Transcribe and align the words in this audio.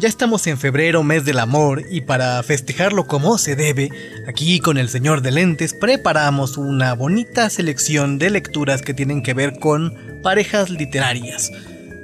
Ya 0.00 0.08
estamos 0.08 0.46
en 0.46 0.56
febrero, 0.56 1.02
mes 1.02 1.26
del 1.26 1.38
amor, 1.38 1.84
y 1.90 2.00
para 2.00 2.42
festejarlo 2.42 3.06
como 3.06 3.36
se 3.36 3.54
debe, 3.54 3.90
aquí 4.26 4.58
con 4.58 4.78
el 4.78 4.88
señor 4.88 5.20
de 5.20 5.30
lentes 5.30 5.74
preparamos 5.74 6.56
una 6.56 6.94
bonita 6.94 7.50
selección 7.50 8.16
de 8.16 8.30
lecturas 8.30 8.80
que 8.80 8.94
tienen 8.94 9.22
que 9.22 9.34
ver 9.34 9.58
con 9.58 9.94
parejas 10.22 10.70
literarias 10.70 11.52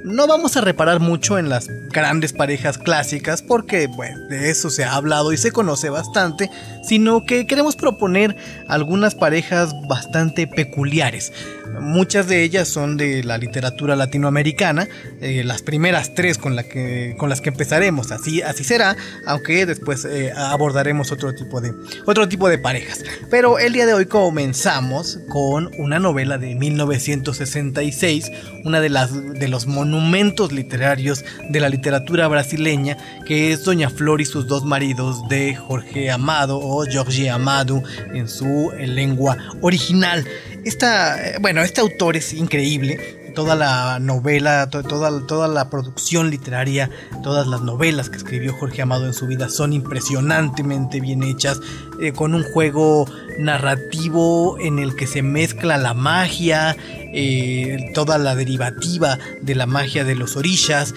no 0.07 0.25
vamos 0.25 0.55
a 0.55 0.61
reparar 0.61 0.99
mucho 0.99 1.37
en 1.37 1.49
las 1.49 1.67
grandes 1.89 2.31
parejas 2.31 2.77
clásicas 2.77 3.41
porque, 3.41 3.87
bueno, 3.87 4.27
de 4.27 4.49
eso 4.49 4.69
se 4.69 4.85
ha 4.85 4.95
hablado 4.95 5.33
y 5.33 5.37
se 5.37 5.51
conoce 5.51 5.89
bastante, 5.89 6.49
sino 6.81 7.25
que 7.25 7.45
queremos 7.45 7.75
proponer 7.75 8.35
algunas 8.67 9.15
parejas 9.15 9.73
bastante 9.87 10.47
peculiares. 10.47 11.33
Muchas 11.79 12.27
de 12.27 12.43
ellas 12.43 12.67
son 12.67 12.97
de 12.97 13.23
la 13.23 13.37
literatura 13.37 13.95
latinoamericana, 13.95 14.87
eh, 15.21 15.43
las 15.43 15.61
primeras 15.61 16.13
tres 16.15 16.37
con, 16.37 16.55
que, 16.57 17.15
con 17.17 17.29
las 17.29 17.41
que 17.41 17.49
empezaremos, 17.49 18.11
así, 18.11 18.41
así 18.41 18.63
será, 18.63 18.95
aunque 19.25 19.65
después 19.65 20.05
eh, 20.05 20.31
abordaremos 20.35 21.11
otro 21.11 21.33
tipo, 21.33 21.61
de, 21.61 21.73
otro 22.05 22.27
tipo 22.27 22.49
de 22.49 22.57
parejas. 22.57 23.03
Pero 23.29 23.59
el 23.59 23.73
día 23.73 23.85
de 23.85 23.93
hoy 23.93 24.05
comenzamos 24.05 25.19
con 25.29 25.71
una 25.77 25.99
novela 25.99 26.37
de 26.37 26.55
1966, 26.55 28.31
una 28.63 28.81
de, 28.81 28.89
las, 28.89 29.13
de 29.13 29.47
los 29.47 29.67
monumentos 29.67 30.51
literarios 30.51 31.23
de 31.49 31.59
la 31.59 31.69
literatura 31.69 32.27
brasileña, 32.27 32.97
que 33.25 33.51
es 33.51 33.63
Doña 33.63 33.89
Flor 33.89 34.21
y 34.21 34.25
sus 34.25 34.47
dos 34.47 34.65
maridos 34.65 35.27
de 35.29 35.55
Jorge 35.55 36.11
Amado 36.11 36.59
o 36.59 36.85
Jorge 36.91 37.29
Amado 37.29 37.83
en 38.13 38.27
su 38.27 38.71
lengua 38.77 39.37
original. 39.61 40.25
Esta, 40.65 41.29
eh, 41.29 41.37
bueno, 41.57 41.65
este 41.65 41.81
autor 41.81 42.15
es 42.15 42.33
increíble. 42.33 43.31
Toda 43.33 43.55
la 43.55 43.97
novela, 43.97 44.69
toda, 44.69 45.25
toda 45.25 45.47
la 45.47 45.71
producción 45.71 46.29
literaria, 46.29 46.91
todas 47.23 47.47
las 47.47 47.61
novelas 47.61 48.11
que 48.11 48.17
escribió 48.17 48.53
Jorge 48.53 48.83
Amado 48.83 49.07
en 49.07 49.13
su 49.15 49.25
vida 49.25 49.49
son 49.49 49.73
impresionantemente 49.73 50.99
bien 50.99 51.23
hechas, 51.23 51.59
eh, 51.99 52.11
con 52.11 52.35
un 52.35 52.43
juego 52.43 53.07
narrativo 53.39 54.57
en 54.59 54.79
el 54.79 54.95
que 54.95 55.07
se 55.07 55.21
mezcla 55.21 55.77
la 55.77 55.93
magia, 55.93 56.75
eh, 57.13 57.91
toda 57.93 58.17
la 58.17 58.35
derivativa 58.35 59.17
de 59.41 59.55
la 59.55 59.65
magia 59.65 60.03
de 60.03 60.15
los 60.15 60.35
orillas, 60.35 60.93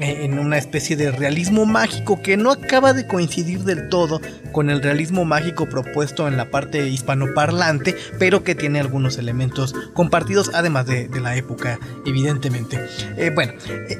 eh, 0.00 0.24
en 0.24 0.38
una 0.38 0.58
especie 0.58 0.96
de 0.96 1.10
realismo 1.10 1.66
mágico 1.66 2.20
que 2.22 2.36
no 2.36 2.50
acaba 2.50 2.92
de 2.92 3.06
coincidir 3.06 3.60
del 3.60 3.88
todo 3.88 4.20
con 4.52 4.70
el 4.70 4.82
realismo 4.82 5.24
mágico 5.24 5.68
propuesto 5.68 6.26
en 6.28 6.36
la 6.36 6.50
parte 6.50 6.88
hispanoparlante, 6.88 7.96
pero 8.18 8.42
que 8.42 8.54
tiene 8.54 8.80
algunos 8.80 9.18
elementos 9.18 9.74
compartidos, 9.94 10.50
además 10.54 10.86
de, 10.86 11.08
la 11.18 11.36
época, 11.36 11.78
evidentemente. 12.06 12.78
Eh, 13.16 13.30
bueno, 13.34 13.54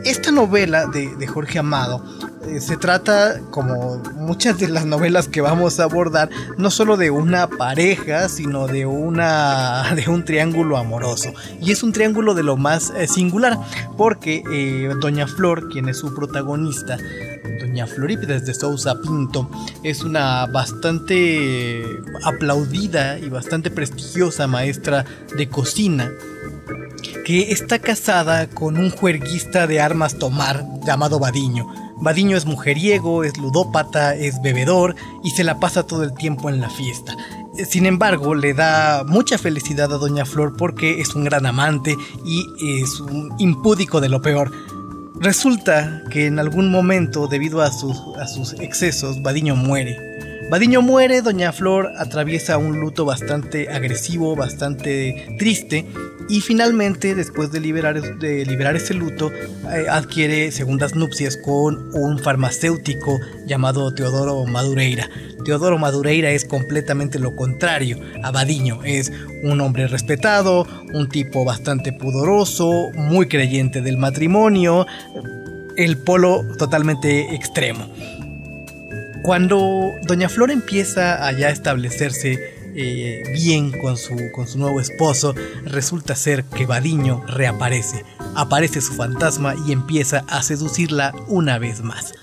esta 0.05 0.31
novela 0.31 0.87
de, 0.87 1.27
Jorge 1.27 1.59
Amado 1.59 2.05
se 2.61 2.77
trata, 2.77 3.41
como 3.51 4.03
muchas 4.17 4.59
de 4.59 4.69
las 4.69 4.85
novelas 4.85 5.29
que 5.29 5.41
vamos 5.41 5.81
a 5.81 5.85
abordar, 5.85 6.31
no 6.57 6.71
solo 6.71 6.97
de 6.97 7.11
una 7.11 7.49
pareja, 7.49 8.29
sino 8.29 8.67
de, 8.67 8.87
una, 8.87 9.93
de 9.97 10.09
un 10.09 10.25
triángulo 10.25 10.77
amoroso. 10.77 11.33
Y 11.61 11.73
es 11.73 11.83
un 11.83 11.93
triángulo 11.93 12.35
de 12.35 12.43
lo 12.43 12.57
más 12.57 12.93
eh, 12.97 13.07
singular, 13.07 13.59
porque 13.97 14.43
eh, 14.53 14.91
Doña 15.01 15.27
Flor, 15.27 15.69
quien 15.69 15.89
es 15.89 15.99
su 15.99 16.15
protagonista, 16.15 16.97
Doña 17.61 17.87
Florípides 17.87 18.47
de 18.47 18.55
Sousa 18.55 19.01
Pinto, 19.01 19.51
es 19.83 20.03
una 20.03 20.47
bastante 20.47 21.83
aplaudida 22.25 23.19
y 23.19 23.29
bastante 23.29 23.71
prestigiosa 23.71 24.47
maestra 24.47 25.05
de 25.37 25.49
cocina 25.49 26.11
que 27.25 27.53
está 27.53 27.79
casada 27.79 28.49
con 28.49 28.79
un 28.79 28.91
juerguista 28.91 29.67
de 29.67 29.81
armas 29.81 30.19
tomar 30.19 30.65
llamado 30.85 31.19
Badiño. 31.19 31.88
Badiño 32.01 32.37
es 32.37 32.47
mujeriego, 32.47 33.25
es 33.25 33.37
ludópata, 33.39 34.15
es 34.15 34.41
bebedor 34.41 34.95
y 35.25 35.31
se 35.31 35.45
la 35.45 35.59
pasa 35.59 35.87
todo 35.87 36.05
el 36.05 36.15
tiempo 36.15 36.49
en 36.49 36.61
la 36.61 36.71
fiesta. 36.71 37.17
Sin 37.69 37.87
embargo, 37.87 38.35
le 38.35 38.55
da 38.55 39.05
mucha 39.05 39.37
felicidad 39.37 39.93
a 39.93 39.99
Doña 39.99 40.25
Flor 40.25 40.57
porque 40.57 41.01
es 41.01 41.15
un 41.15 41.25
gran 41.25 41.45
amante 41.45 41.97
y 42.25 42.83
es 42.83 43.01
un 43.01 43.35
impúdico 43.39 44.01
de 44.01 44.09
lo 44.09 44.23
peor. 44.23 44.53
Resulta 45.21 46.05
que 46.11 46.27
en 46.27 46.39
algún 46.39 46.71
momento, 46.71 47.27
debido 47.27 47.61
a 47.61 47.73
sus, 47.73 48.53
excesos, 48.61 49.21
Badiño 49.21 49.57
muere. 49.57 50.08
Badiño 50.51 50.81
muere, 50.81 51.21
Doña 51.21 51.53
Flor 51.53 51.93
atraviesa 51.99 52.57
un 52.57 52.81
luto 52.81 53.05
bastante 53.05 53.69
agresivo, 53.69 54.35
bastante 54.35 55.37
triste, 55.39 55.85
y 56.31 56.41
finalmente, 56.41 57.15
después 57.15 57.53
de 57.53 57.61
liberar, 57.61 58.01
de 58.19 58.47
liberar 58.47 58.75
ese 58.75 58.95
luto, 58.95 59.31
eh, 59.31 59.87
adquiere 59.91 60.51
segundas 60.51 60.95
nupcias 60.95 61.37
con 61.37 61.95
un 61.95 62.19
farmacéutico 62.19 63.19
llamado 63.47 63.93
Teodoro 63.93 64.47
Madureira. 64.47 65.11
Teodoro 65.45 65.77
Madureira 65.77 66.31
es 66.31 66.47
completamente 66.47 67.19
lo 67.19 67.37
contrario 67.37 67.99
a 68.23 68.31
Badiño. 68.31 68.83
Es 68.85 69.13
un 69.43 69.61
hombre 69.61 69.87
respetado, 69.87 70.67
un 70.95 71.11
tipo 71.11 71.45
bastante 71.45 71.93
pudoroso, 71.93 72.91
muy 72.95 73.29
creyente 73.29 73.83
del 73.83 73.99
matrimonio, 73.99 74.87
el 75.77 75.99
polo 75.99 76.43
totalmente 76.57 77.35
extremo. 77.35 77.87
Cuando 79.23 79.95
Doña 80.03 80.29
Flor 80.29 80.51
empieza 80.51 81.27
a 81.27 81.33
ya 81.33 81.51
establecerse 81.51 82.55
eh, 82.75 83.23
bien 83.35 83.73
con 83.73 83.97
su, 83.97 84.17
con 84.33 84.47
su 84.47 84.59
nuevo 84.59 84.81
esposo, 84.81 85.35
resulta 85.65 86.15
ser 86.15 86.45
que 86.45 86.67
Badiño 86.67 87.25
reaparece. 87.27 88.05
Aparece 88.35 88.81
su 88.81 88.95
fantasma 88.95 89.55
y 89.67 89.73
empieza 89.73 90.25
a 90.29 90.43
seducirla 90.43 91.13
una 91.27 91.59
vez 91.59 91.83
más 91.83 92.15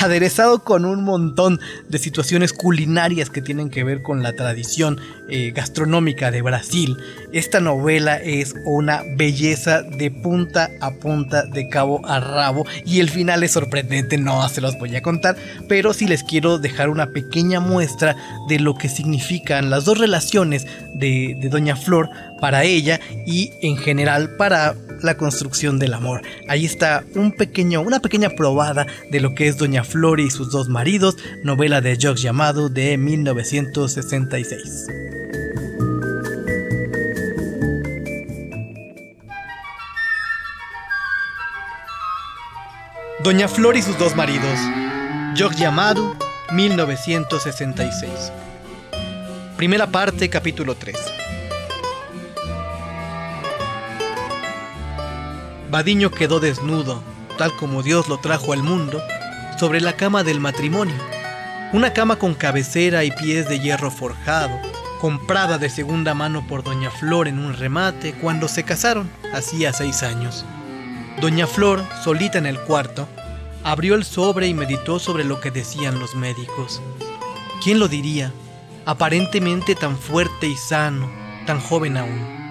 aderezado 0.00 0.60
con 0.60 0.84
un 0.84 1.04
montón 1.04 1.60
de 1.88 1.98
situaciones 1.98 2.52
culinarias 2.52 3.30
que 3.30 3.42
tienen 3.42 3.70
que 3.70 3.84
ver 3.84 4.02
con 4.02 4.22
la 4.22 4.34
tradición 4.34 5.00
eh, 5.28 5.52
gastronómica 5.54 6.30
de 6.30 6.42
Brasil. 6.42 6.96
Esta 7.32 7.60
novela 7.60 8.16
es 8.16 8.54
una 8.64 9.02
belleza 9.16 9.82
de 9.82 10.10
punta 10.10 10.70
a 10.80 10.90
punta, 10.92 11.44
de 11.44 11.68
cabo 11.68 12.06
a 12.06 12.20
rabo, 12.20 12.66
y 12.84 13.00
el 13.00 13.10
final 13.10 13.42
es 13.42 13.52
sorprendente, 13.52 14.18
no 14.18 14.48
se 14.48 14.60
los 14.60 14.78
voy 14.78 14.94
a 14.96 15.02
contar, 15.02 15.36
pero 15.68 15.92
sí 15.92 16.06
les 16.06 16.22
quiero 16.22 16.58
dejar 16.58 16.88
una 16.88 17.06
pequeña 17.06 17.60
muestra 17.60 18.16
de 18.48 18.58
lo 18.58 18.74
que 18.74 18.88
significan 18.88 19.70
las 19.70 19.84
dos 19.84 19.98
relaciones 19.98 20.66
de, 20.94 21.36
de 21.40 21.48
Doña 21.48 21.76
Flor 21.76 22.10
para 22.40 22.64
ella 22.64 23.00
y 23.26 23.52
en 23.62 23.76
general 23.76 24.36
para 24.36 24.74
la 25.02 25.16
construcción 25.16 25.78
del 25.78 25.94
amor. 25.94 26.22
Ahí 26.48 26.64
está 26.64 27.04
un 27.14 27.32
pequeño, 27.32 27.80
una 27.82 28.00
pequeña 28.00 28.30
probada 28.30 28.86
de 29.10 29.20
lo 29.20 29.34
que 29.34 29.48
es 29.48 29.56
Doña 29.56 29.84
Flor 29.84 30.20
y 30.20 30.30
sus 30.30 30.50
dos 30.50 30.68
maridos, 30.68 31.16
novela 31.42 31.80
de 31.80 31.96
George 31.96 32.22
Llamado 32.22 32.68
de 32.68 32.96
1966. 32.98 34.86
Doña 43.24 43.48
Flor 43.48 43.76
y 43.76 43.82
sus 43.82 43.96
dos 43.98 44.14
maridos. 44.14 44.58
George 45.34 45.58
Llamado, 45.58 46.14
1966. 46.52 48.10
Primera 49.56 49.86
parte, 49.86 50.28
capítulo 50.28 50.74
3. 50.74 51.13
Badiño 55.74 56.12
quedó 56.12 56.38
desnudo, 56.38 57.02
tal 57.36 57.52
como 57.56 57.82
Dios 57.82 58.06
lo 58.08 58.18
trajo 58.18 58.52
al 58.52 58.62
mundo, 58.62 59.02
sobre 59.58 59.80
la 59.80 59.94
cama 59.94 60.22
del 60.22 60.38
matrimonio. 60.38 60.94
Una 61.72 61.92
cama 61.92 62.14
con 62.14 62.34
cabecera 62.34 63.02
y 63.02 63.10
pies 63.10 63.48
de 63.48 63.58
hierro 63.58 63.90
forjado, 63.90 64.56
comprada 65.00 65.58
de 65.58 65.68
segunda 65.68 66.14
mano 66.14 66.46
por 66.46 66.62
Doña 66.62 66.92
Flor 66.92 67.26
en 67.26 67.40
un 67.40 67.54
remate 67.54 68.12
cuando 68.12 68.46
se 68.46 68.62
casaron, 68.62 69.10
hacía 69.32 69.72
seis 69.72 70.04
años. 70.04 70.44
Doña 71.20 71.48
Flor, 71.48 71.82
solita 72.04 72.38
en 72.38 72.46
el 72.46 72.60
cuarto, 72.60 73.08
abrió 73.64 73.96
el 73.96 74.04
sobre 74.04 74.46
y 74.46 74.54
meditó 74.54 75.00
sobre 75.00 75.24
lo 75.24 75.40
que 75.40 75.50
decían 75.50 75.98
los 75.98 76.14
médicos. 76.14 76.80
¿Quién 77.64 77.80
lo 77.80 77.88
diría? 77.88 78.32
Aparentemente 78.86 79.74
tan 79.74 79.98
fuerte 79.98 80.46
y 80.46 80.54
sano, 80.54 81.10
tan 81.46 81.58
joven 81.58 81.96
aún. 81.96 82.43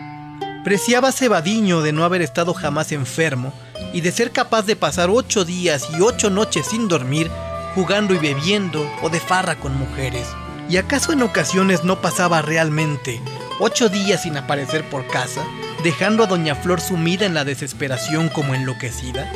Preciaba 0.64 1.12
Cebadiño 1.12 1.82
de 1.82 1.92
no 1.92 2.06
haber 2.06 2.22
estado 2.22 2.54
jamás 2.54 2.94
enfermo 2.94 3.52
y 3.92 4.00
de 4.00 4.14
ser 4.14 4.32
capaz 4.32 4.62
de 4.62 4.78
pasar 4.78 5.10
ocho 5.10 5.44
días 5.44 5.90
y 5.98 6.02
ocho 6.02 6.30
noches 6.30 6.68
sin 6.68 6.88
dormir, 6.88 7.30
jugando 7.76 8.14
y 8.14 8.18
bebiendo 8.18 8.90
o 9.02 9.10
de 9.10 9.20
farra 9.20 9.56
con 9.60 9.78
mujeres. 9.78 10.26
¿Y 10.70 10.78
acaso 10.78 11.12
en 11.12 11.22
ocasiones 11.22 11.84
no 11.84 12.00
pasaba 12.00 12.42
realmente 12.42 13.22
ocho 13.60 13.90
días 13.90 14.24
sin 14.24 14.38
aparecer 14.38 14.90
por 14.90 15.06
casa, 15.08 15.44
dejando 15.84 16.24
a 16.24 16.28
Doña 16.28 16.56
Flor 16.56 16.80
sumida 16.80 17.26
en 17.26 17.34
la 17.34 17.44
desesperación 17.44 18.30
como 18.30 18.56
enloquecida? 18.56 19.30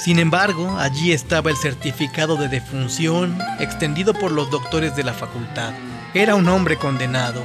Sin 0.00 0.18
embargo, 0.18 0.76
allí 0.80 1.12
estaba 1.12 1.50
el 1.50 1.56
certificado 1.56 2.36
de 2.36 2.48
defunción 2.48 3.38
extendido 3.60 4.14
por 4.14 4.32
los 4.32 4.50
doctores 4.50 4.96
de 4.96 5.04
la 5.04 5.14
facultad. 5.14 5.72
Era 6.12 6.34
un 6.34 6.48
hombre 6.48 6.76
condenado, 6.76 7.44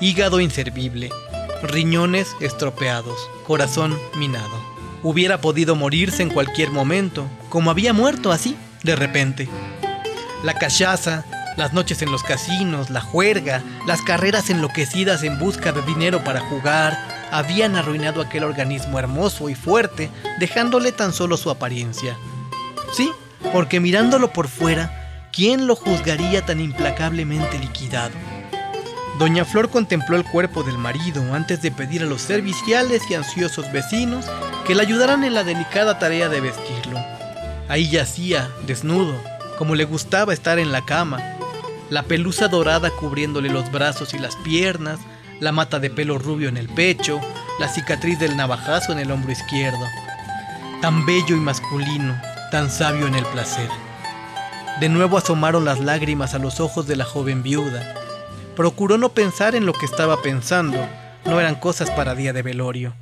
hígado 0.00 0.40
inservible, 0.40 1.10
riñones 1.62 2.36
estropeados, 2.40 3.28
corazón 3.46 3.98
minado. 4.16 4.72
Hubiera 5.02 5.40
podido 5.40 5.74
morirse 5.74 6.22
en 6.22 6.30
cualquier 6.30 6.70
momento, 6.70 7.26
como 7.48 7.70
había 7.70 7.92
muerto 7.92 8.30
así, 8.32 8.56
de 8.82 8.96
repente. 8.96 9.48
La 10.44 10.54
cachaza, 10.54 11.24
las 11.56 11.72
noches 11.72 12.02
en 12.02 12.10
los 12.10 12.22
casinos, 12.22 12.90
la 12.90 13.00
juerga, 13.00 13.62
las 13.86 14.02
carreras 14.02 14.50
enloquecidas 14.50 15.22
en 15.22 15.38
busca 15.38 15.72
de 15.72 15.82
dinero 15.82 16.24
para 16.24 16.40
jugar, 16.40 16.98
habían 17.30 17.76
arruinado 17.76 18.20
aquel 18.20 18.44
organismo 18.44 18.98
hermoso 18.98 19.48
y 19.48 19.54
fuerte, 19.54 20.10
dejándole 20.38 20.92
tan 20.92 21.12
solo 21.12 21.36
su 21.36 21.50
apariencia. 21.50 22.16
Sí, 22.92 23.10
porque 23.52 23.80
mirándolo 23.80 24.32
por 24.32 24.48
fuera, 24.48 25.28
¿quién 25.32 25.66
lo 25.66 25.74
juzgaría 25.74 26.44
tan 26.44 26.60
implacablemente 26.60 27.58
liquidado? 27.58 28.12
Doña 29.18 29.44
Flor 29.44 29.68
contempló 29.70 30.16
el 30.16 30.24
cuerpo 30.24 30.62
del 30.62 30.78
marido 30.78 31.34
antes 31.34 31.60
de 31.60 31.70
pedir 31.70 32.02
a 32.02 32.06
los 32.06 32.22
serviciales 32.22 33.02
y 33.10 33.14
ansiosos 33.14 33.70
vecinos 33.70 34.26
que 34.66 34.74
le 34.74 34.82
ayudaran 34.82 35.22
en 35.24 35.34
la 35.34 35.44
delicada 35.44 35.98
tarea 35.98 36.28
de 36.28 36.40
vestirlo. 36.40 36.98
Ahí 37.68 37.90
yacía, 37.90 38.50
desnudo, 38.66 39.14
como 39.58 39.74
le 39.74 39.84
gustaba 39.84 40.32
estar 40.32 40.58
en 40.58 40.72
la 40.72 40.84
cama, 40.84 41.20
la 41.90 42.04
pelusa 42.04 42.48
dorada 42.48 42.90
cubriéndole 42.90 43.50
los 43.50 43.70
brazos 43.70 44.14
y 44.14 44.18
las 44.18 44.34
piernas, 44.36 44.98
la 45.40 45.52
mata 45.52 45.78
de 45.78 45.90
pelo 45.90 46.18
rubio 46.18 46.48
en 46.48 46.56
el 46.56 46.68
pecho, 46.68 47.20
la 47.60 47.68
cicatriz 47.68 48.18
del 48.18 48.36
navajazo 48.36 48.92
en 48.92 48.98
el 48.98 49.10
hombro 49.10 49.30
izquierdo. 49.30 49.86
Tan 50.80 51.04
bello 51.04 51.36
y 51.36 51.40
masculino, 51.40 52.18
tan 52.50 52.70
sabio 52.70 53.06
en 53.06 53.14
el 53.14 53.26
placer. 53.26 53.68
De 54.80 54.88
nuevo 54.88 55.18
asomaron 55.18 55.64
las 55.64 55.80
lágrimas 55.80 56.34
a 56.34 56.38
los 56.38 56.60
ojos 56.60 56.86
de 56.86 56.96
la 56.96 57.04
joven 57.04 57.42
viuda. 57.42 57.94
Procuró 58.56 58.98
no 58.98 59.10
pensar 59.10 59.54
en 59.54 59.66
lo 59.66 59.72
que 59.72 59.86
estaba 59.86 60.20
pensando, 60.20 60.78
no 61.24 61.40
eran 61.40 61.54
cosas 61.54 61.90
para 61.90 62.14
día 62.14 62.32
de 62.32 62.42
velorio. 62.42 62.94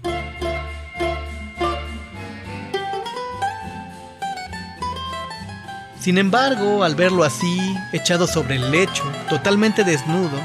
Sin 6.00 6.17
embargo, 6.17 6.82
al 6.82 6.94
verlo 6.94 7.25
así, 7.25 7.76
echado 7.93 8.26
sobre 8.26 8.56
el 8.56 8.70
lecho, 8.70 9.05
totalmente 9.29 9.85
desnudo, 9.85 10.38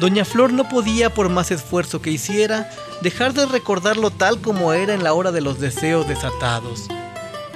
Doña 0.00 0.24
Flor 0.24 0.52
no 0.52 0.68
podía, 0.68 1.10
por 1.10 1.28
más 1.28 1.50
esfuerzo 1.50 2.02
que 2.02 2.10
hiciera, 2.10 2.68
dejar 3.02 3.32
de 3.32 3.46
recordarlo 3.46 4.10
tal 4.10 4.40
como 4.40 4.72
era 4.72 4.94
en 4.94 5.04
la 5.04 5.14
hora 5.14 5.32
de 5.32 5.40
los 5.40 5.60
deseos 5.60 6.08
desatados. 6.08 6.88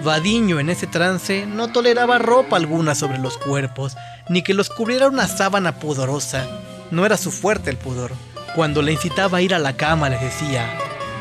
Vadiño 0.05 0.61
en 0.61 0.71
ese 0.71 0.87
trance 0.87 1.45
no 1.45 1.73
toleraba 1.73 2.19
ropa 2.19 2.57
alguna 2.57 2.95
sobre 2.95 3.19
los 3.19 3.37
cuerpos, 3.37 3.97
ni 4.29 4.43
que 4.43 4.55
los 4.55 4.71
cubriera 4.71 5.09
una 5.09 5.27
sábana 5.27 5.79
pudorosa. 5.81 6.47
No 6.91 7.07
era 7.07 7.17
su 7.17 7.31
fuerte 7.31 7.71
el 7.71 7.77
pudor. 7.77 8.13
Cuando 8.55 8.83
le 8.83 8.93
incitaba 8.93 9.39
a 9.39 9.43
ir 9.43 9.55
a 9.55 9.61
la 9.61 9.77
cama 9.77 10.09
le 10.09 10.19
decía, 10.19 10.69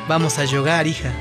vamos 0.08 0.40
a 0.40 0.46
llorar, 0.46 0.88
hija. 0.88 1.12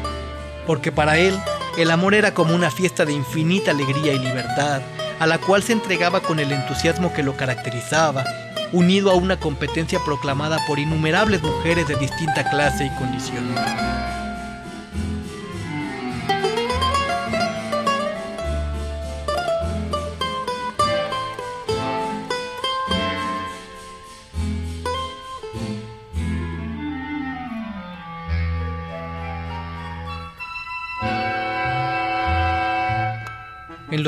Porque 0.66 0.90
para 0.90 1.18
él, 1.18 1.38
el 1.76 1.90
amor 1.90 2.14
era 2.14 2.32
como 2.32 2.54
una 2.54 2.70
fiesta 2.70 3.04
de 3.04 3.12
infinita 3.12 3.72
alegría 3.72 4.14
y 4.14 4.18
libertad, 4.18 4.80
a 5.20 5.26
la 5.26 5.38
cual 5.38 5.62
se 5.62 5.72
entregaba 5.72 6.20
con 6.20 6.40
el 6.40 6.50
entusiasmo 6.50 7.12
que 7.12 7.22
lo 7.22 7.36
caracterizaba, 7.36 8.24
unido 8.72 9.10
a 9.10 9.14
una 9.14 9.38
competencia 9.38 10.00
proclamada 10.04 10.58
por 10.66 10.78
innumerables 10.78 11.42
mujeres 11.42 11.86
de 11.86 11.96
distinta 11.96 12.48
clase 12.48 12.86
y 12.86 12.98
condición. 12.98 13.54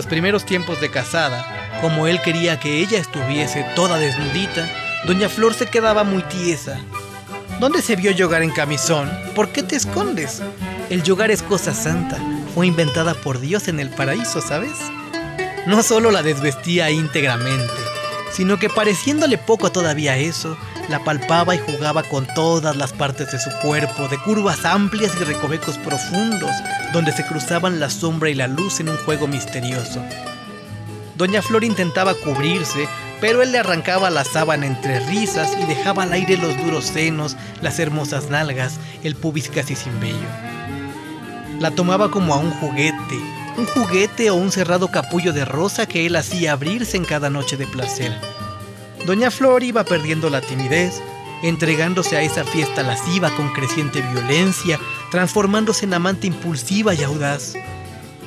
Los 0.01 0.07
primeros 0.07 0.47
tiempos 0.47 0.81
de 0.81 0.91
casada, 0.91 1.79
como 1.83 2.07
él 2.07 2.23
quería 2.23 2.59
que 2.59 2.79
ella 2.79 2.99
estuviese 2.99 3.67
toda 3.77 3.99
desnudita, 3.99 4.67
doña 5.05 5.29
Flor 5.29 5.53
se 5.53 5.67
quedaba 5.67 6.05
muy 6.05 6.23
tiesa. 6.23 6.81
¿Dónde 7.59 7.83
se 7.83 7.97
vio 7.97 8.11
yogar 8.11 8.43
en 8.43 8.51
camisón? 8.51 9.11
¿Por 9.35 9.51
qué 9.51 9.63
te 9.63 9.77
escondes? 9.77 10.41
El 10.89 11.03
yogar 11.03 11.31
es 11.31 11.43
cosa 11.43 11.75
santa, 11.75 12.17
fue 12.55 12.67
inventada 12.67 13.13
por 13.13 13.41
Dios 13.41 13.69
en 13.69 13.79
el 13.79 13.91
paraíso, 13.91 14.41
¿sabes? 14.41 14.73
No 15.67 15.83
solo 15.83 16.11
la 16.11 16.23
desvestía 16.23 16.91
íntegramente, 16.91 17.75
sino 18.33 18.59
que 18.59 18.71
pareciéndole 18.71 19.37
poco 19.37 19.71
todavía 19.71 20.17
eso, 20.17 20.57
la 20.91 21.03
palpaba 21.05 21.55
y 21.55 21.59
jugaba 21.59 22.03
con 22.03 22.27
todas 22.35 22.77
las 22.77 22.93
partes 22.93 23.31
de 23.31 23.39
su 23.39 23.51
cuerpo, 23.63 24.09
de 24.09 24.19
curvas 24.19 24.65
amplias 24.65 25.13
y 25.21 25.25
recovecos 25.25 25.79
profundos, 25.79 26.51
donde 26.93 27.13
se 27.13 27.25
cruzaban 27.25 27.79
la 27.79 27.89
sombra 27.89 28.29
y 28.29 28.35
la 28.35 28.49
luz 28.49 28.81
en 28.81 28.89
un 28.89 28.97
juego 28.99 29.29
misterioso. 29.29 30.03
Doña 31.17 31.43
Flor 31.43 31.63
intentaba 31.63 32.15
cubrirse, 32.15 32.89
pero 33.21 33.43
él 33.43 33.53
le 33.53 33.59
arrancaba 33.59 34.11
la 34.11 34.25
sábana 34.25 34.67
entre 34.67 34.99
risas 35.01 35.53
y 35.63 35.65
dejaba 35.67 36.03
al 36.03 36.13
aire 36.13 36.37
los 36.37 36.57
duros 36.57 36.87
senos, 36.87 37.37
las 37.63 37.79
hermosas 37.79 38.29
nalgas, 38.29 38.81
el 39.05 39.15
pubis 39.15 39.49
casi 39.49 39.77
sin 39.77 39.99
vello. 40.01 40.29
La 41.61 41.71
tomaba 41.71 42.11
como 42.11 42.35
a 42.35 42.39
un 42.39 42.51
juguete, 42.51 43.17
un 43.57 43.67
juguete 43.67 44.31
o 44.31 44.35
un 44.35 44.51
cerrado 44.51 44.89
capullo 44.89 45.33
de 45.33 45.45
rosa 45.45 45.87
que 45.87 46.07
él 46.07 46.17
hacía 46.17 46.53
abrirse 46.53 46.97
en 46.97 47.05
cada 47.05 47.31
noche 47.31 47.57
de 47.57 47.67
placer. 47.69 48.40
Doña 49.07 49.31
Flor 49.31 49.63
iba 49.63 49.85
perdiendo 49.85 50.29
la 50.31 50.41
timidez, 50.41 51.01
entregándose 51.43 52.17
a 52.17 52.23
esa 52.23 52.45
fiesta 52.45 52.83
lasciva 52.83 53.31
con 53.31 53.53
creciente 53.53 54.03
violencia, 54.03 54.79
transformándose 55.11 55.87
en 55.87 55.95
amante 55.95 56.27
impulsiva 56.27 56.95
y 56.95 57.03
audaz. 57.03 57.55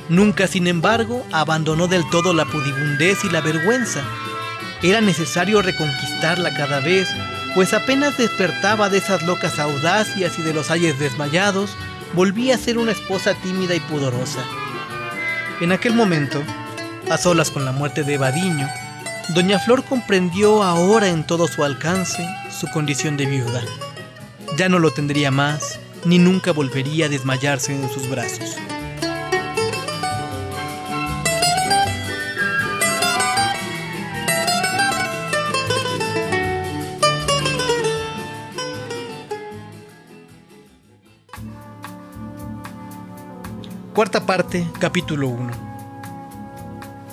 Nunca, 0.08 0.46
sin 0.46 0.66
embargo, 0.66 1.24
abandonó 1.32 1.86
del 1.86 2.08
todo 2.10 2.34
la 2.34 2.44
pudibundez 2.44 3.24
y 3.24 3.30
la 3.30 3.40
vergüenza. 3.40 4.02
Era 4.82 5.00
necesario 5.00 5.62
reconquistarla 5.62 6.52
cada 6.54 6.80
vez, 6.80 7.08
pues 7.54 7.72
apenas 7.72 8.18
despertaba 8.18 8.90
de 8.90 8.98
esas 8.98 9.22
locas 9.22 9.58
audacias 9.58 10.38
y 10.38 10.42
de 10.42 10.52
los 10.52 10.70
ayes 10.70 10.98
desmayados, 10.98 11.70
volvía 12.12 12.56
a 12.56 12.58
ser 12.58 12.78
una 12.78 12.92
esposa 12.92 13.34
tímida 13.34 13.74
y 13.74 13.80
pudorosa. 13.80 14.44
En 15.60 15.72
aquel 15.72 15.94
momento, 15.94 16.42
a 17.10 17.16
solas 17.16 17.50
con 17.50 17.64
la 17.64 17.72
muerte 17.72 18.02
de 18.02 18.18
Badiño, 18.18 18.68
Doña 19.30 19.58
Flor 19.58 19.84
comprendió 19.84 20.62
ahora 20.62 21.08
en 21.08 21.26
todo 21.26 21.48
su 21.48 21.64
alcance 21.64 22.28
su 22.50 22.68
condición 22.70 23.16
de 23.16 23.24
viuda. 23.24 23.62
Ya 24.58 24.68
no 24.68 24.78
lo 24.78 24.90
tendría 24.90 25.30
más, 25.30 25.80
ni 26.04 26.18
nunca 26.18 26.52
volvería 26.52 27.06
a 27.06 27.08
desmayarse 27.08 27.74
en 27.74 27.88
sus 27.88 28.08
brazos. 28.08 28.56
Cuarta 43.94 44.26
parte, 44.26 44.66
capítulo 44.78 45.28
1. 45.28 45.73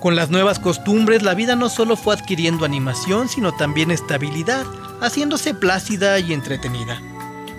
Con 0.02 0.16
las 0.16 0.32
nuevas 0.32 0.58
costumbres, 0.58 1.22
la 1.22 1.36
vida 1.36 1.56
no 1.56 1.70
solo 1.70 1.96
fue 1.96 2.16
adquiriendo 2.16 2.66
animación, 2.66 3.30
sino 3.30 3.54
también 3.54 3.92
estabilidad, 3.92 4.66
haciéndose 5.00 5.54
plácida 5.54 6.18
y 6.18 6.34
entretenida. 6.34 7.00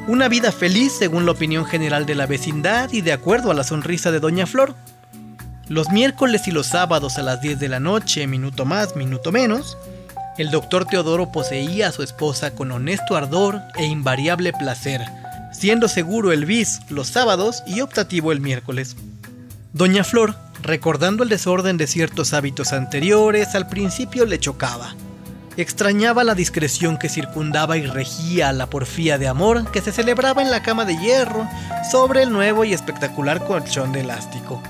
Una 0.09 0.27
vida 0.27 0.51
feliz 0.51 0.93
según 0.93 1.25
la 1.25 1.31
opinión 1.31 1.65
general 1.65 2.05
de 2.05 2.17
la 2.17 2.27
vecindad 2.27 2.91
y 2.93 3.01
de 3.01 3.13
acuerdo 3.13 3.53
a 3.53 3.55
la 3.55 3.63
sonrisa 3.63 4.11
de 4.11 4.19
Doña 4.19 4.47
Flor. 4.47 4.75
Los 5.69 5.91
miércoles 5.91 6.49
y 6.49 6.51
los 6.51 6.67
sábados 6.67 7.17
a 7.17 7.23
las 7.23 7.41
10 7.41 7.61
de 7.61 7.69
la 7.69 7.79
noche, 7.79 8.27
minuto 8.27 8.65
más, 8.65 8.97
minuto 8.97 9.31
menos, 9.31 9.79
el 10.37 10.51
doctor 10.51 10.85
Teodoro 10.85 11.31
poseía 11.31 11.87
a 11.87 11.93
su 11.93 12.03
esposa 12.03 12.57
con 12.57 12.73
honesto 12.73 13.15
ardor 13.15 13.61
e 13.77 13.85
invariable 13.85 14.53
placer, 14.53 15.01
siendo 15.53 15.87
seguro 15.87 16.33
el 16.33 16.45
bis 16.45 16.81
los 16.89 17.07
sábados 17.07 17.63
y 17.69 17.83
optativo 17.83 18.33
el 18.33 18.41
miércoles. 18.41 18.97
Doña 19.73 20.03
Flor 20.03 20.35
Recordando 20.63 21.25
el 21.25 21.29
desorden 21.29 21.77
de 21.77 21.89
ciertos 21.89 22.33
hábitos 22.33 22.73
anteriores, 22.73 23.57
al 23.57 23.69
principio 23.69 24.27
le 24.27 24.39
chocaba. 24.39 24.95
Extrañaba 25.57 26.23
la 26.23 26.37
discreción 26.37 26.99
que 26.99 27.09
circundaba 27.09 27.77
y 27.77 27.85
regía 27.85 28.53
la 28.53 28.71
porfía 28.71 29.19
de 29.19 29.27
amor 29.27 29.71
que 29.73 29.81
se 29.81 29.91
celebraba 29.91 30.41
en 30.41 30.53
la 30.53 30.63
cama 30.63 30.85
de 30.85 30.97
hierro 30.97 31.49
sobre 31.91 32.23
el 32.23 32.33
nuevo 32.33 32.65
y 32.65 32.73
espectacular 32.73 33.45
colchón 33.45 33.93
de 33.93 34.03
elástico. 34.03 34.63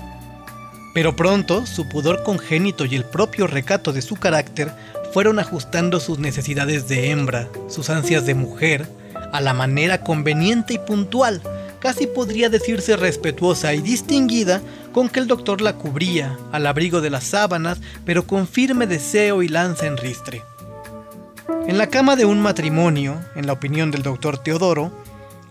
Pero 0.95 1.15
pronto 1.15 1.67
su 1.67 1.87
pudor 1.87 2.23
congénito 2.23 2.85
y 2.85 2.95
el 2.95 3.05
propio 3.05 3.45
recato 3.45 3.93
de 3.93 4.01
su 4.01 4.15
carácter 4.15 4.73
fueron 5.13 5.37
ajustando 5.37 5.99
sus 5.99 6.17
necesidades 6.17 6.87
de 6.87 7.11
hembra, 7.11 7.49
sus 7.69 7.91
ansias 7.91 8.25
de 8.25 8.33
mujer, 8.33 8.89
a 9.31 9.41
la 9.41 9.53
manera 9.53 10.01
conveniente 10.01 10.73
y 10.73 10.79
puntual, 10.79 11.41
casi 11.79 12.07
podría 12.07 12.49
decirse 12.49 12.95
respetuosa 12.95 13.73
y 13.73 13.81
distinguida 13.81 14.61
con 14.93 15.09
que 15.09 15.19
el 15.19 15.27
doctor 15.27 15.59
la 15.59 15.73
cubría, 15.73 16.37
al 16.51 16.67
abrigo 16.67 17.01
de 17.01 17.09
las 17.09 17.25
sábanas, 17.25 17.79
pero 18.05 18.25
con 18.25 18.47
firme 18.47 18.87
deseo 18.87 19.43
y 19.43 19.49
lanza 19.49 19.87
en 19.87 19.97
ristre. 19.97 20.43
En 21.67 21.77
la 21.77 21.87
cama 21.87 22.15
de 22.15 22.25
un 22.25 22.41
matrimonio, 22.41 23.19
en 23.35 23.47
la 23.47 23.53
opinión 23.53 23.91
del 23.91 24.03
doctor 24.03 24.37
Teodoro, 24.37 24.91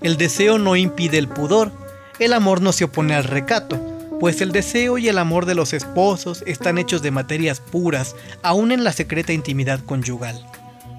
el 0.00 0.16
deseo 0.16 0.58
no 0.58 0.76
impide 0.76 1.18
el 1.18 1.28
pudor, 1.28 1.72
el 2.18 2.32
amor 2.32 2.60
no 2.60 2.72
se 2.72 2.84
opone 2.84 3.14
al 3.14 3.24
recato, 3.24 3.80
pues 4.20 4.40
el 4.40 4.52
deseo 4.52 4.98
y 4.98 5.08
el 5.08 5.18
amor 5.18 5.46
de 5.46 5.56
los 5.56 5.72
esposos 5.72 6.44
están 6.46 6.78
hechos 6.78 7.02
de 7.02 7.10
materias 7.10 7.60
puras, 7.60 8.14
aún 8.42 8.70
en 8.70 8.84
la 8.84 8.92
secreta 8.92 9.32
intimidad 9.32 9.80
conyugal. 9.84 10.46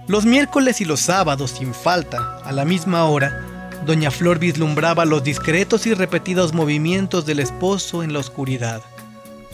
Los 0.08 0.26
miércoles 0.26 0.82
y 0.82 0.86
los 0.86 1.00
sábados, 1.00 1.52
sin 1.52 1.74
falta, 1.74 2.40
a 2.44 2.52
la 2.52 2.66
misma 2.66 3.06
hora, 3.06 3.53
Doña 3.86 4.12
Flor 4.12 4.40
vislumbraba 4.40 5.04
los 5.04 5.24
discretos 5.24 5.86
y 5.88 5.94
repetidos 5.94 6.54
movimientos 6.54 7.26
del 7.26 7.40
esposo 7.40 8.02
en 8.02 8.14
la 8.14 8.20
oscuridad. 8.20 8.82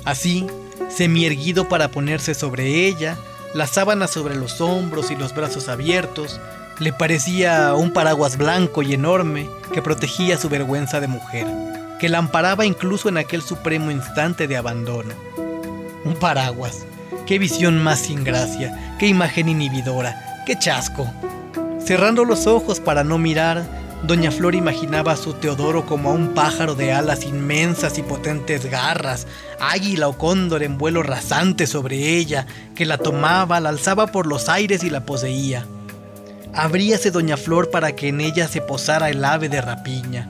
Así, 0.05 0.45
semi-erguido 0.87 1.67
para 1.67 1.89
ponerse 1.89 2.35
sobre 2.35 2.85
ella, 2.85 3.17
la 3.55 3.65
sábana 3.65 4.07
sobre 4.07 4.35
los 4.35 4.61
hombros 4.61 5.09
y 5.09 5.15
los 5.15 5.33
brazos 5.33 5.67
abiertos, 5.67 6.39
le 6.79 6.93
parecía 6.93 7.73
un 7.73 7.91
paraguas 7.91 8.37
blanco 8.37 8.83
y 8.83 8.93
enorme 8.93 9.49
que 9.73 9.81
protegía 9.81 10.37
su 10.37 10.47
vergüenza 10.47 10.99
de 10.99 11.07
mujer, 11.07 11.47
que 11.99 12.07
la 12.07 12.19
amparaba 12.19 12.67
incluso 12.67 13.09
en 13.09 13.17
aquel 13.17 13.41
supremo 13.41 13.89
instante 13.89 14.47
de 14.47 14.57
abandono. 14.57 15.13
Un 16.05 16.15
paraguas. 16.15 16.85
Qué 17.25 17.39
visión 17.39 17.81
más 17.83 17.99
sin 17.99 18.23
gracia, 18.23 18.95
qué 18.99 19.07
imagen 19.07 19.49
inhibidora, 19.49 20.43
qué 20.45 20.57
chasco. 20.57 21.11
Cerrando 21.83 22.25
los 22.25 22.45
ojos 22.45 22.79
para 22.79 23.03
no 23.03 23.17
mirar, 23.17 23.78
Doña 24.03 24.31
Flor 24.31 24.55
imaginaba 24.55 25.11
a 25.11 25.17
su 25.17 25.33
Teodoro 25.33 25.85
como 25.85 26.09
a 26.09 26.13
un 26.13 26.33
pájaro 26.33 26.73
de 26.73 26.93
alas 26.93 27.25
inmensas 27.25 27.97
y 27.97 28.01
potentes 28.01 28.65
garras, 28.65 29.27
águila 29.59 30.07
o 30.07 30.17
cóndor 30.17 30.63
en 30.63 30.77
vuelo 30.77 31.03
rasante 31.03 31.67
sobre 31.67 32.15
ella, 32.15 32.47
que 32.75 32.85
la 32.85 32.97
tomaba, 32.97 33.59
la 33.59 33.69
alzaba 33.69 34.07
por 34.07 34.25
los 34.25 34.47
aires 34.47 34.85
y 34.85 34.89
la 34.89 35.05
poseía. 35.05 35.65
Abríase 36.53 37.11
Doña 37.11 37.35
Flor 37.35 37.71
para 37.71 37.91
que 37.91 38.07
en 38.07 38.21
ella 38.21 38.47
se 38.47 38.61
posara 38.61 39.09
el 39.09 39.23
ave 39.23 39.49
de 39.49 39.61
rapiña. 39.61 40.29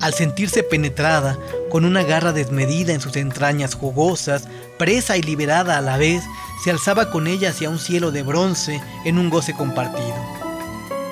Al 0.00 0.14
sentirse 0.14 0.62
penetrada, 0.62 1.36
con 1.68 1.84
una 1.84 2.04
garra 2.04 2.32
desmedida 2.32 2.92
en 2.92 3.00
sus 3.00 3.16
entrañas 3.16 3.74
jugosas, 3.74 4.46
presa 4.78 5.16
y 5.16 5.22
liberada 5.22 5.76
a 5.76 5.82
la 5.82 5.96
vez, 5.96 6.22
se 6.62 6.70
alzaba 6.70 7.10
con 7.10 7.26
ella 7.26 7.50
hacia 7.50 7.70
un 7.70 7.80
cielo 7.80 8.12
de 8.12 8.22
bronce 8.22 8.80
en 9.04 9.18
un 9.18 9.30
goce 9.30 9.52
compartido 9.52 10.39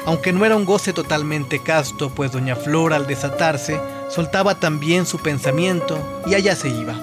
aunque 0.09 0.33
no 0.33 0.47
era 0.47 0.57
un 0.57 0.65
goce 0.65 0.95
totalmente 0.95 1.59
casto, 1.59 2.09
pues 2.09 2.33
doña 2.33 2.57
Flor 2.57 2.95
al 2.95 3.07
desatarse 3.07 3.79
soltaba 4.09 4.59
también 4.59 5.05
su 5.05 5.19
pensamiento 5.19 5.99
y 6.25 6.33
allá 6.33 6.57
se 6.57 6.71
iba. 6.71 6.99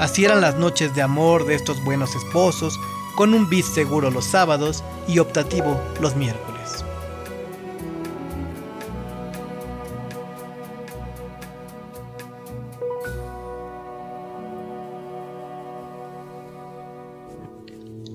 Así 0.00 0.24
eran 0.24 0.40
las 0.40 0.56
noches 0.56 0.92
de 0.96 1.02
amor 1.02 1.46
de 1.46 1.54
estos 1.54 1.84
buenos 1.84 2.16
esposos, 2.16 2.80
con 3.14 3.32
un 3.32 3.48
bis 3.48 3.66
seguro 3.66 4.10
los 4.10 4.24
sábados 4.24 4.82
y 5.06 5.20
optativo 5.20 5.80
los 6.00 6.16
miércoles. 6.16 6.84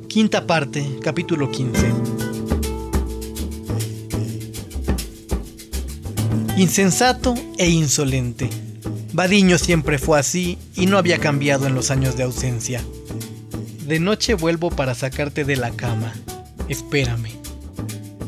Quinta 0.09 0.45
parte, 0.45 0.99
capítulo 1.01 1.49
15. 1.49 2.30
Insensato 6.61 7.33
e 7.57 7.71
insolente. 7.71 8.47
Badiño 9.13 9.57
siempre 9.57 9.97
fue 9.97 10.19
así 10.19 10.59
y 10.75 10.85
no 10.85 10.99
había 10.99 11.17
cambiado 11.17 11.65
en 11.65 11.73
los 11.73 11.89
años 11.89 12.17
de 12.17 12.21
ausencia. 12.21 12.83
De 13.87 13.99
noche 13.99 14.35
vuelvo 14.35 14.69
para 14.69 14.93
sacarte 14.93 15.43
de 15.43 15.55
la 15.55 15.71
cama. 15.71 16.13
Espérame. 16.69 17.31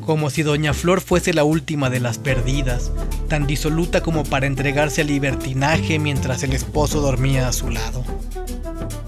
Como 0.01 0.31
si 0.31 0.41
Doña 0.41 0.73
Flor 0.73 1.01
fuese 1.01 1.31
la 1.31 1.43
última 1.43 1.91
de 1.91 1.99
las 1.99 2.17
perdidas, 2.17 2.89
tan 3.27 3.45
disoluta 3.45 4.01
como 4.01 4.23
para 4.23 4.47
entregarse 4.47 5.01
al 5.01 5.07
libertinaje 5.07 5.99
mientras 5.99 6.41
el 6.41 6.53
esposo 6.53 7.01
dormía 7.01 7.47
a 7.47 7.53
su 7.53 7.69
lado. 7.69 8.03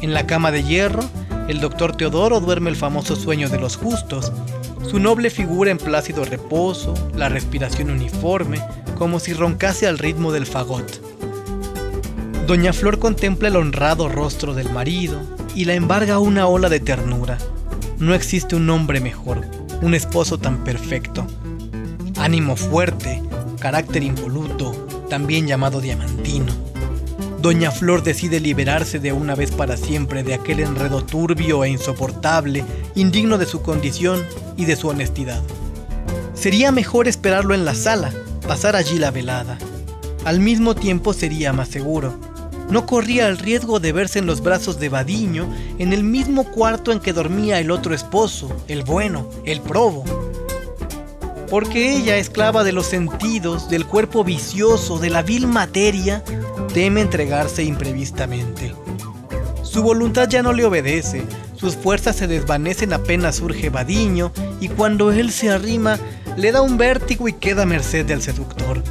En 0.01 0.13
la 0.13 0.27
cama 0.27 0.51
de 0.51 0.63
hierro, 0.63 1.03
el 1.48 1.62
doctor 1.62 1.98
Teodoro 1.98 2.41
duerme 2.41 2.70
el 2.70 2.75
famoso 2.75 3.15
sueño 3.15 3.50
de 3.50 3.60
los 3.60 3.75
justos, 3.75 4.32
su 4.88 5.00
noble 5.00 5.32
figura 5.32 5.72
en 5.72 5.79
plácido 5.79 6.25
reposo, 6.25 6.94
la 7.15 7.27
respiración 7.27 7.89
uniforme, 7.89 8.62
como 8.95 9.19
si 9.19 9.33
roncase 9.33 9.87
al 9.87 9.99
ritmo 9.99 10.31
del 10.31 10.45
fagot. 10.45 11.01
Doña 12.47 12.73
Flor 12.73 12.99
contempla 12.99 13.47
el 13.47 13.55
honrado 13.55 14.07
rostro 14.07 14.53
del 14.53 14.69
marido 14.69 15.19
y 15.55 15.65
la 15.65 15.73
embarga 15.73 16.19
una 16.19 16.47
ola 16.47 16.69
de 16.69 16.79
ternura. 16.79 17.37
No 17.97 18.13
existe 18.13 18.55
un 18.55 18.69
hombre 18.69 18.99
mejor, 18.99 19.41
un 19.81 19.93
esposo 19.93 20.37
tan 20.37 20.63
perfecto. 20.63 21.25
Ánimo 22.17 22.55
fuerte, 22.55 23.21
carácter 23.59 24.03
impoluto, 24.03 24.73
también 25.09 25.47
llamado 25.47 25.81
diamantino. 25.81 26.53
Doña 27.41 27.71
Flor 27.71 28.03
decide 28.03 28.39
liberarse 28.39 28.99
de 28.99 29.11
una 29.11 29.35
vez 29.35 29.51
para 29.51 29.77
siempre 29.77 30.23
de 30.23 30.33
aquel 30.33 30.59
enredo 30.59 31.03
turbio 31.03 31.63
e 31.63 31.69
insoportable, 31.69 32.63
indigno 32.95 33.37
de 33.37 33.45
su 33.45 33.61
condición 33.61 34.23
y 34.57 34.65
de 34.65 34.75
su 34.75 34.87
honestidad. 34.87 35.41
Sería 36.33 36.71
mejor 36.71 37.07
esperarlo 37.07 37.53
en 37.53 37.65
la 37.65 37.75
sala, 37.75 38.11
pasar 38.45 38.75
allí 38.75 38.99
la 38.99 39.11
velada. 39.11 39.57
Al 40.23 40.39
mismo 40.39 40.75
tiempo 40.75 41.13
sería 41.13 41.51
más 41.51 41.67
seguro. 41.67 42.17
No 42.69 42.85
corría 42.85 43.27
el 43.27 43.37
riesgo 43.37 43.79
de 43.79 43.91
verse 43.91 44.19
en 44.19 44.25
los 44.25 44.41
brazos 44.41 44.79
de 44.79 44.89
Badiño 44.89 45.47
en 45.77 45.93
el 45.93 46.03
mismo 46.03 46.45
cuarto 46.45 46.91
en 46.91 46.99
que 46.99 47.13
dormía 47.13 47.59
el 47.59 47.69
otro 47.69 47.93
esposo, 47.93 48.49
el 48.67 48.83
bueno, 48.83 49.29
el 49.45 49.61
probo. 49.61 50.03
Porque 51.49 51.95
ella, 51.95 52.17
esclava 52.17 52.63
de 52.63 52.71
los 52.71 52.87
sentidos, 52.87 53.69
del 53.69 53.85
cuerpo 53.85 54.23
vicioso, 54.23 54.97
de 54.97 55.11
la 55.11 55.21
vil 55.21 55.47
materia, 55.47 56.23
teme 56.73 57.01
entregarse 57.01 57.63
imprevistamente. 57.63 58.73
Su 59.61 59.83
voluntad 59.83 60.27
ya 60.27 60.41
no 60.41 60.53
le 60.53 60.65
obedece, 60.65 61.23
sus 61.55 61.75
fuerzas 61.75 62.15
se 62.15 62.27
desvanecen 62.27 62.93
apenas 62.93 63.35
surge 63.35 63.69
Badiño 63.69 64.31
y 64.59 64.69
cuando 64.69 65.11
él 65.11 65.31
se 65.31 65.49
arrima 65.51 65.99
le 66.37 66.51
da 66.51 66.61
un 66.61 66.77
vértigo 66.77 67.27
y 67.27 67.33
queda 67.33 67.65
merced 67.65 68.05
del 68.05 68.21
seductor. 68.21 68.83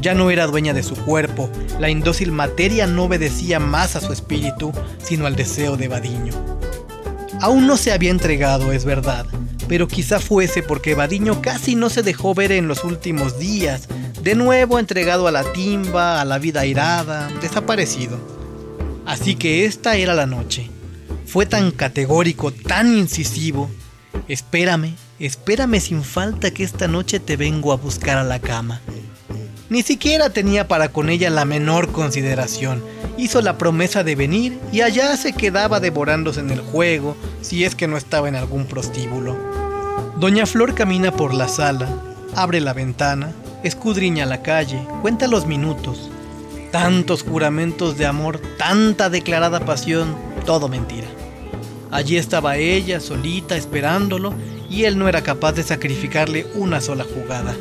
Ya 0.00 0.14
no 0.14 0.30
era 0.30 0.46
dueña 0.46 0.72
de 0.72 0.82
su 0.82 0.96
cuerpo, 0.96 1.48
la 1.78 1.90
indócil 1.90 2.32
materia 2.32 2.86
no 2.86 3.04
obedecía 3.04 3.60
más 3.60 3.94
a 3.94 4.00
su 4.00 4.12
espíritu, 4.12 4.72
sino 5.02 5.26
al 5.26 5.36
deseo 5.36 5.76
de 5.76 5.88
Badiño. 5.88 6.34
Aún 7.40 7.66
no 7.66 7.76
se 7.76 7.92
había 7.92 8.10
entregado, 8.10 8.72
es 8.72 8.84
verdad, 8.84 9.26
pero 9.68 9.88
quizá 9.88 10.18
fuese 10.18 10.62
porque 10.62 10.94
Badiño 10.94 11.40
casi 11.40 11.74
no 11.74 11.88
se 11.88 12.02
dejó 12.02 12.34
ver 12.34 12.52
en 12.52 12.68
los 12.68 12.84
últimos 12.84 13.38
días, 13.38 13.88
de 14.22 14.34
nuevo 14.34 14.78
entregado 14.78 15.26
a 15.28 15.32
la 15.32 15.44
timba, 15.52 16.20
a 16.20 16.24
la 16.24 16.38
vida 16.38 16.60
airada, 16.60 17.28
desaparecido. 17.40 18.18
Así 19.06 19.34
que 19.34 19.64
esta 19.64 19.96
era 19.96 20.14
la 20.14 20.26
noche. 20.26 20.70
Fue 21.26 21.46
tan 21.46 21.70
categórico, 21.70 22.52
tan 22.52 22.96
incisivo. 22.96 23.70
Espérame, 24.28 24.94
Espérame 25.22 25.78
sin 25.78 26.02
falta 26.02 26.50
que 26.50 26.64
esta 26.64 26.88
noche 26.88 27.20
te 27.20 27.36
vengo 27.36 27.72
a 27.72 27.76
buscar 27.76 28.18
a 28.18 28.24
la 28.24 28.40
cama. 28.40 28.80
Ni 29.70 29.84
siquiera 29.84 30.30
tenía 30.30 30.66
para 30.66 30.88
con 30.88 31.10
ella 31.10 31.30
la 31.30 31.44
menor 31.44 31.92
consideración. 31.92 32.82
Hizo 33.16 33.40
la 33.40 33.56
promesa 33.56 34.02
de 34.02 34.16
venir 34.16 34.58
y 34.72 34.80
allá 34.80 35.16
se 35.16 35.32
quedaba 35.32 35.78
devorándose 35.78 36.40
en 36.40 36.50
el 36.50 36.60
juego, 36.60 37.16
si 37.40 37.62
es 37.62 37.76
que 37.76 37.86
no 37.86 37.96
estaba 37.96 38.28
en 38.28 38.34
algún 38.34 38.66
prostíbulo. 38.66 39.38
Doña 40.18 40.44
Flor 40.44 40.74
camina 40.74 41.12
por 41.12 41.34
la 41.34 41.46
sala, 41.46 41.88
abre 42.34 42.60
la 42.60 42.72
ventana, 42.72 43.32
escudriña 43.62 44.26
la 44.26 44.42
calle, 44.42 44.84
cuenta 45.02 45.28
los 45.28 45.46
minutos. 45.46 46.10
Tantos 46.72 47.22
juramentos 47.22 47.96
de 47.96 48.06
amor, 48.06 48.42
tanta 48.58 49.08
declarada 49.08 49.60
pasión, 49.60 50.16
todo 50.44 50.66
mentira. 50.66 51.06
Allí 51.92 52.16
estaba 52.16 52.56
ella, 52.56 52.98
solita, 52.98 53.54
esperándolo, 53.54 54.34
y 54.72 54.86
él 54.86 54.98
no 54.98 55.06
era 55.06 55.22
capaz 55.22 55.52
de 55.52 55.62
sacrificarle 55.62 56.46
una 56.54 56.80
sola 56.80 57.04
jugada. 57.04 57.54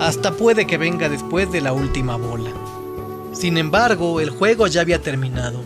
Hasta 0.00 0.34
puede 0.34 0.66
que 0.66 0.78
venga 0.78 1.10
después 1.10 1.52
de 1.52 1.60
la 1.60 1.74
última 1.74 2.16
bola. 2.16 2.50
Sin 3.34 3.58
embargo, 3.58 4.18
el 4.18 4.30
juego 4.30 4.66
ya 4.66 4.80
había 4.80 5.02
terminado. 5.02 5.60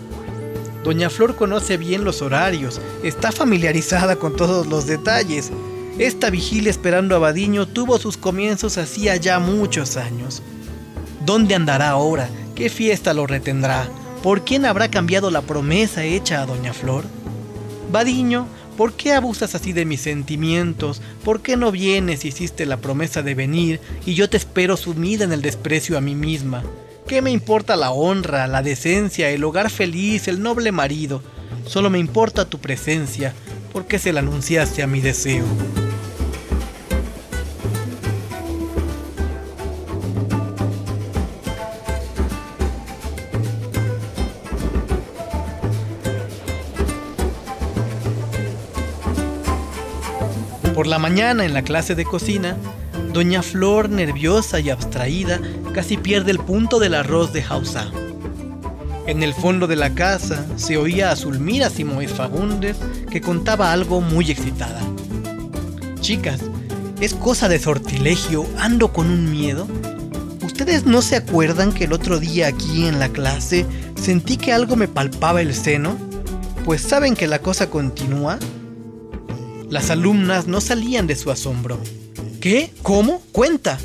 Doña 0.82 1.08
Flor 1.08 1.36
conoce 1.36 1.76
bien 1.76 2.04
los 2.04 2.20
horarios, 2.20 2.80
está 3.04 3.30
familiarizada 3.30 4.16
con 4.16 4.34
todos 4.34 4.66
los 4.66 4.86
detalles. 4.86 5.52
Esta 5.98 6.30
vigilia 6.30 6.70
esperando 6.70 7.14
a 7.14 7.20
Badiño 7.20 7.66
tuvo 7.66 7.98
sus 7.98 8.16
comienzos 8.16 8.76
hacía 8.76 9.14
ya 9.16 9.38
muchos 9.38 9.96
años. 9.96 10.42
¿Dónde 11.24 11.54
andará 11.54 11.90
ahora? 11.90 12.28
¿Qué 12.56 12.70
fiesta 12.70 13.14
lo 13.14 13.26
retendrá? 13.26 13.88
¿Por 14.22 14.44
quién 14.44 14.64
habrá 14.64 14.90
cambiado 14.90 15.30
la 15.30 15.42
promesa 15.42 16.02
hecha 16.04 16.42
a 16.42 16.46
Doña 16.46 16.72
Flor? 16.72 17.04
Badiño 17.92 18.48
¿Por 18.76 18.92
qué 18.92 19.12
abusas 19.12 19.54
así 19.54 19.72
de 19.72 19.86
mis 19.86 20.02
sentimientos? 20.02 21.00
¿Por 21.24 21.40
qué 21.40 21.56
no 21.56 21.72
vienes 21.72 22.24
y 22.24 22.28
hiciste 22.28 22.66
la 22.66 22.76
promesa 22.76 23.22
de 23.22 23.34
venir 23.34 23.80
y 24.04 24.14
yo 24.14 24.28
te 24.28 24.36
espero 24.36 24.76
sumida 24.76 25.24
en 25.24 25.32
el 25.32 25.40
desprecio 25.40 25.96
a 25.96 26.02
mí 26.02 26.14
misma? 26.14 26.62
¿Qué 27.06 27.22
me 27.22 27.30
importa 27.30 27.74
la 27.76 27.90
honra, 27.90 28.46
la 28.46 28.62
decencia, 28.62 29.30
el 29.30 29.44
hogar 29.44 29.70
feliz, 29.70 30.28
el 30.28 30.42
noble 30.42 30.72
marido? 30.72 31.22
Solo 31.66 31.88
me 31.88 31.98
importa 31.98 32.50
tu 32.50 32.58
presencia, 32.58 33.32
porque 33.72 33.98
se 33.98 34.12
la 34.12 34.20
anunciaste 34.20 34.82
a 34.82 34.86
mi 34.86 35.00
deseo. 35.00 35.44
Por 50.76 50.86
la 50.86 50.98
mañana 50.98 51.46
en 51.46 51.54
la 51.54 51.62
clase 51.62 51.94
de 51.94 52.04
cocina, 52.04 52.54
Doña 53.14 53.42
Flor, 53.42 53.88
nerviosa 53.88 54.60
y 54.60 54.68
abstraída, 54.68 55.40
casi 55.72 55.96
pierde 55.96 56.30
el 56.32 56.38
punto 56.38 56.78
del 56.78 56.92
arroz 56.92 57.32
de 57.32 57.42
Hausa. 57.42 57.90
En 59.06 59.22
el 59.22 59.32
fondo 59.32 59.68
de 59.68 59.76
la 59.76 59.94
casa 59.94 60.44
se 60.56 60.76
oía 60.76 61.10
a 61.10 61.16
Zulmira 61.16 61.70
Simoes 61.70 62.12
Fagundes 62.12 62.76
que 63.10 63.22
contaba 63.22 63.72
algo 63.72 64.02
muy 64.02 64.30
excitada. 64.30 64.82
Chicas, 66.00 66.42
es 67.00 67.14
cosa 67.14 67.48
de 67.48 67.58
sortilegio, 67.58 68.44
ando 68.58 68.92
con 68.92 69.10
un 69.10 69.30
miedo. 69.30 69.66
¿Ustedes 70.44 70.84
no 70.84 71.00
se 71.00 71.16
acuerdan 71.16 71.72
que 71.72 71.84
el 71.84 71.94
otro 71.94 72.20
día 72.20 72.48
aquí 72.48 72.86
en 72.86 72.98
la 72.98 73.08
clase 73.08 73.64
sentí 73.98 74.36
que 74.36 74.52
algo 74.52 74.76
me 74.76 74.88
palpaba 74.88 75.40
el 75.40 75.54
seno? 75.54 75.96
Pues 76.66 76.82
saben 76.82 77.14
que 77.14 77.26
la 77.26 77.38
cosa 77.38 77.70
continúa. 77.70 78.38
Las 79.76 79.90
alumnas 79.90 80.46
no 80.46 80.62
salían 80.62 81.06
de 81.06 81.14
su 81.14 81.30
asombro. 81.30 81.78
¿Qué? 82.40 82.72
¿Cómo? 82.82 83.20
Cuenta. 83.30 83.76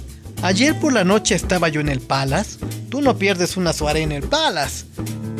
Ayer 0.41 0.79
por 0.79 0.93
la 0.93 1.03
noche 1.03 1.35
estaba 1.35 1.67
yo 1.67 1.81
en 1.81 1.89
el 1.89 1.99
Palace. 1.99 2.59
Tú 2.87 3.01
no 3.01 3.17
pierdes 3.17 3.57
una 3.57 3.73
soirée 3.73 4.03
en 4.03 4.13
el 4.13 4.23
Palace. 4.23 4.85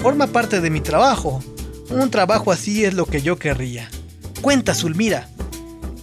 Forma 0.02 0.28
parte 0.28 0.60
de 0.60 0.70
mi 0.70 0.82
trabajo. 0.82 1.42
Un 1.90 2.12
trabajo 2.12 2.52
así 2.52 2.84
es 2.84 2.96
lo 2.96 3.06
que 3.06 3.22
yo 3.22 3.40
querría. 3.40 3.90
Cuenta, 4.42 4.76
Zulmira. 4.76 5.30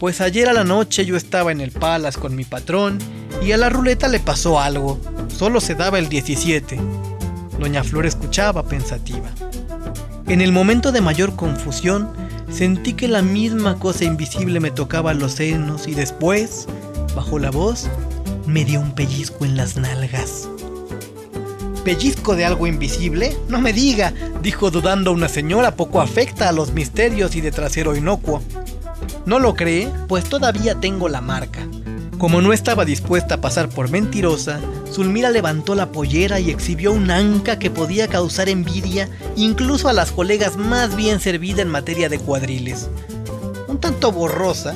Pues 0.00 0.22
ayer 0.22 0.48
a 0.48 0.54
la 0.54 0.64
noche 0.64 1.04
yo 1.04 1.18
estaba 1.18 1.52
en 1.52 1.60
el 1.60 1.70
Palace 1.70 2.18
con 2.18 2.34
mi 2.34 2.44
patrón 2.44 2.96
y 3.44 3.52
a 3.52 3.58
la 3.58 3.68
ruleta 3.68 4.08
le 4.08 4.18
pasó 4.18 4.58
algo. 4.58 4.98
Solo 5.28 5.60
se 5.60 5.74
daba 5.74 5.98
el 5.98 6.08
17. 6.08 6.80
Doña 7.60 7.84
Flor 7.84 8.06
escuchaba 8.06 8.66
pensativa. 8.66 9.28
En 10.26 10.40
el 10.40 10.52
momento 10.52 10.90
de 10.90 11.02
mayor 11.02 11.36
confusión, 11.36 12.10
sentí 12.50 12.94
que 12.94 13.08
la 13.08 13.22
misma 13.22 13.78
cosa 13.78 14.04
invisible 14.04 14.60
me 14.60 14.70
tocaba 14.70 15.14
los 15.14 15.32
senos 15.32 15.88
y 15.88 15.94
después, 15.94 16.66
bajo 17.14 17.38
la 17.38 17.50
voz, 17.50 17.88
me 18.46 18.64
dio 18.64 18.80
un 18.80 18.94
pellizco 18.94 19.44
en 19.44 19.56
las 19.56 19.76
nalgas. 19.76 20.48
¿Pellizco 21.84 22.36
de 22.36 22.44
algo 22.44 22.66
invisible? 22.66 23.36
No 23.48 23.60
me 23.60 23.72
diga, 23.72 24.12
dijo 24.42 24.70
dudando 24.70 25.12
una 25.12 25.28
señora 25.28 25.76
poco 25.76 26.00
afecta 26.00 26.48
a 26.48 26.52
los 26.52 26.72
misterios 26.72 27.34
y 27.36 27.40
de 27.40 27.50
trasero 27.50 27.96
inocuo. 27.96 28.42
¿No 29.26 29.38
lo 29.38 29.54
cree? 29.54 29.88
Pues 30.06 30.24
todavía 30.24 30.74
tengo 30.74 31.08
la 31.08 31.20
marca. 31.20 31.66
Como 32.18 32.42
no 32.42 32.52
estaba 32.52 32.84
dispuesta 32.84 33.36
a 33.36 33.40
pasar 33.40 33.68
por 33.68 33.90
mentirosa, 33.90 34.58
Zulmira 34.92 35.30
levantó 35.30 35.76
la 35.76 35.92
pollera 35.92 36.40
y 36.40 36.50
exhibió 36.50 36.92
un 36.92 37.12
anca 37.12 37.60
que 37.60 37.70
podía 37.70 38.08
causar 38.08 38.48
envidia 38.48 39.08
incluso 39.36 39.88
a 39.88 39.92
las 39.92 40.10
colegas 40.10 40.56
más 40.56 40.96
bien 40.96 41.20
servidas 41.20 41.60
en 41.60 41.68
materia 41.68 42.08
de 42.08 42.18
cuadriles. 42.18 42.90
Un 43.68 43.78
tanto 43.78 44.10
borrosa, 44.10 44.74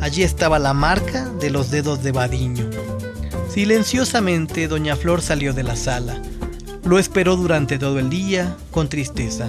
allí 0.00 0.22
estaba 0.22 0.60
la 0.60 0.72
marca 0.72 1.28
de 1.40 1.50
los 1.50 1.72
dedos 1.72 2.04
de 2.04 2.12
Badiño. 2.12 2.70
Silenciosamente, 3.50 4.68
doña 4.68 4.94
Flor 4.94 5.20
salió 5.20 5.52
de 5.52 5.64
la 5.64 5.74
sala. 5.74 6.22
Lo 6.84 7.00
esperó 7.00 7.36
durante 7.36 7.76
todo 7.76 7.98
el 7.98 8.08
día, 8.08 8.56
con 8.70 8.88
tristeza. 8.88 9.48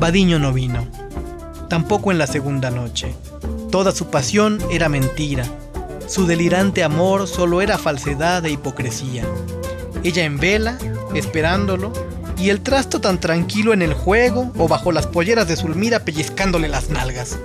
Badiño 0.00 0.40
no 0.40 0.52
vino. 0.52 0.88
Tampoco 1.68 2.10
en 2.10 2.18
la 2.18 2.26
segunda 2.26 2.70
noche. 2.70 3.14
Toda 3.70 3.92
su 3.92 4.06
pasión 4.06 4.58
era 4.70 4.88
mentira. 4.88 5.44
Su 6.08 6.26
delirante 6.26 6.82
amor 6.82 7.28
solo 7.28 7.60
era 7.60 7.76
falsedad 7.76 8.44
e 8.46 8.50
hipocresía. 8.50 9.24
Ella 10.02 10.24
en 10.24 10.38
vela, 10.38 10.78
esperándolo, 11.14 11.92
y 12.38 12.48
el 12.48 12.62
trasto 12.62 13.00
tan 13.00 13.20
tranquilo 13.20 13.74
en 13.74 13.82
el 13.82 13.92
juego 13.92 14.50
o 14.56 14.68
bajo 14.68 14.90
las 14.90 15.06
polleras 15.06 15.48
de 15.48 15.56
Zulmira 15.56 16.00
pellizcándole 16.00 16.68
las 16.68 16.88
nalgas. 16.88 17.38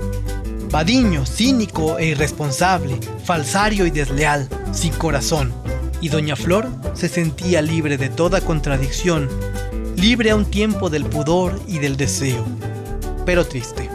Badiño, 0.71 1.25
cínico 1.25 1.99
e 1.99 2.07
irresponsable, 2.07 2.97
falsario 3.25 3.85
y 3.85 3.91
desleal, 3.91 4.47
sin 4.71 4.93
corazón, 4.93 5.51
y 5.99 6.07
Doña 6.07 6.37
Flor 6.37 6.69
se 6.93 7.09
sentía 7.09 7.61
libre 7.61 7.97
de 7.97 8.09
toda 8.09 8.39
contradicción, 8.39 9.29
libre 9.97 10.31
a 10.31 10.37
un 10.37 10.45
tiempo 10.45 10.89
del 10.89 11.05
pudor 11.05 11.59
y 11.67 11.79
del 11.79 11.97
deseo, 11.97 12.45
pero 13.25 13.45
triste. 13.45 13.89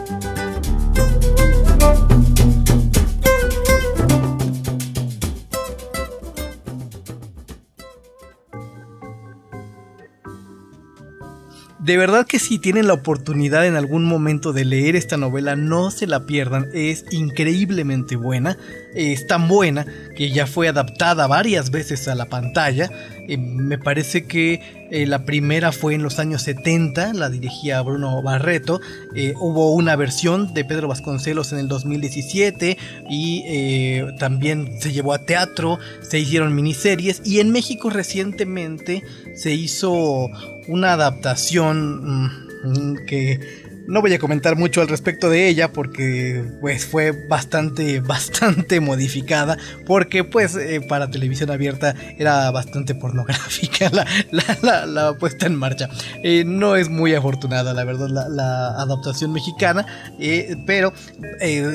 De 11.89 11.97
verdad 11.97 12.27
que 12.27 12.37
si 12.37 12.59
tienen 12.59 12.85
la 12.85 12.93
oportunidad 12.93 13.65
en 13.65 13.75
algún 13.75 14.05
momento 14.05 14.53
de 14.53 14.63
leer 14.63 14.95
esta 14.95 15.17
novela, 15.17 15.55
no 15.55 15.89
se 15.89 16.05
la 16.05 16.27
pierdan. 16.27 16.67
Es 16.71 17.03
increíblemente 17.09 18.15
buena. 18.15 18.59
Es 18.93 19.25
tan 19.25 19.47
buena 19.47 19.87
que 20.15 20.29
ya 20.29 20.45
fue 20.45 20.67
adaptada 20.67 21.25
varias 21.25 21.71
veces 21.71 22.07
a 22.07 22.13
la 22.13 22.27
pantalla. 22.27 22.91
Eh, 23.29 23.37
me 23.37 23.77
parece 23.77 24.25
que 24.25 24.59
eh, 24.89 25.05
la 25.05 25.23
primera 25.23 25.71
fue 25.71 25.93
en 25.93 26.01
los 26.01 26.17
años 26.17 26.41
70, 26.41 27.13
la 27.13 27.29
dirigía 27.29 27.79
Bruno 27.83 28.23
Barreto. 28.23 28.81
Eh, 29.13 29.35
hubo 29.39 29.73
una 29.75 29.95
versión 29.95 30.51
de 30.55 30.65
Pedro 30.65 30.87
Vasconcelos 30.87 31.53
en 31.53 31.59
el 31.59 31.67
2017 31.67 32.75
y 33.07 34.01
también 34.17 34.81
se 34.81 34.91
llevó 34.91 35.13
a 35.13 35.19
teatro, 35.19 35.77
se 36.01 36.19
hicieron 36.19 36.55
miniseries 36.55 37.21
y 37.23 37.39
en 37.39 37.51
México 37.51 37.91
recientemente 37.91 39.03
se 39.35 39.53
hizo 39.53 40.29
una 40.67 40.93
adaptación 40.93 42.31
mm, 42.63 43.05
que 43.05 43.68
no 43.89 44.01
voy 44.01 44.13
a 44.13 44.19
comentar 44.19 44.55
mucho 44.55 44.81
al 44.81 44.87
respecto 44.87 45.29
de 45.29 45.47
ella 45.47 45.73
porque 45.73 46.45
pues 46.61 46.85
fue 46.85 47.11
bastante, 47.27 47.99
bastante 48.01 48.79
modificada 48.79 49.57
porque 49.85 50.23
pues 50.23 50.55
eh, 50.55 50.81
para 50.87 51.09
televisión 51.09 51.49
abierta 51.51 51.95
era 52.17 52.49
bastante 52.51 52.95
pornográfica 52.95 53.91
la, 54.61 55.15
puesta 55.19 55.47
en 55.47 55.55
marcha. 55.55 55.89
Eh, 56.23 56.43
no 56.45 56.75
es 56.75 56.89
muy 56.89 57.13
afortunada 57.15 57.73
la 57.73 57.83
verdad 57.83 58.09
la, 58.09 58.69
adaptación 58.79 59.33
mexicana, 59.33 59.85
eh, 60.19 60.55
pero 60.65 60.93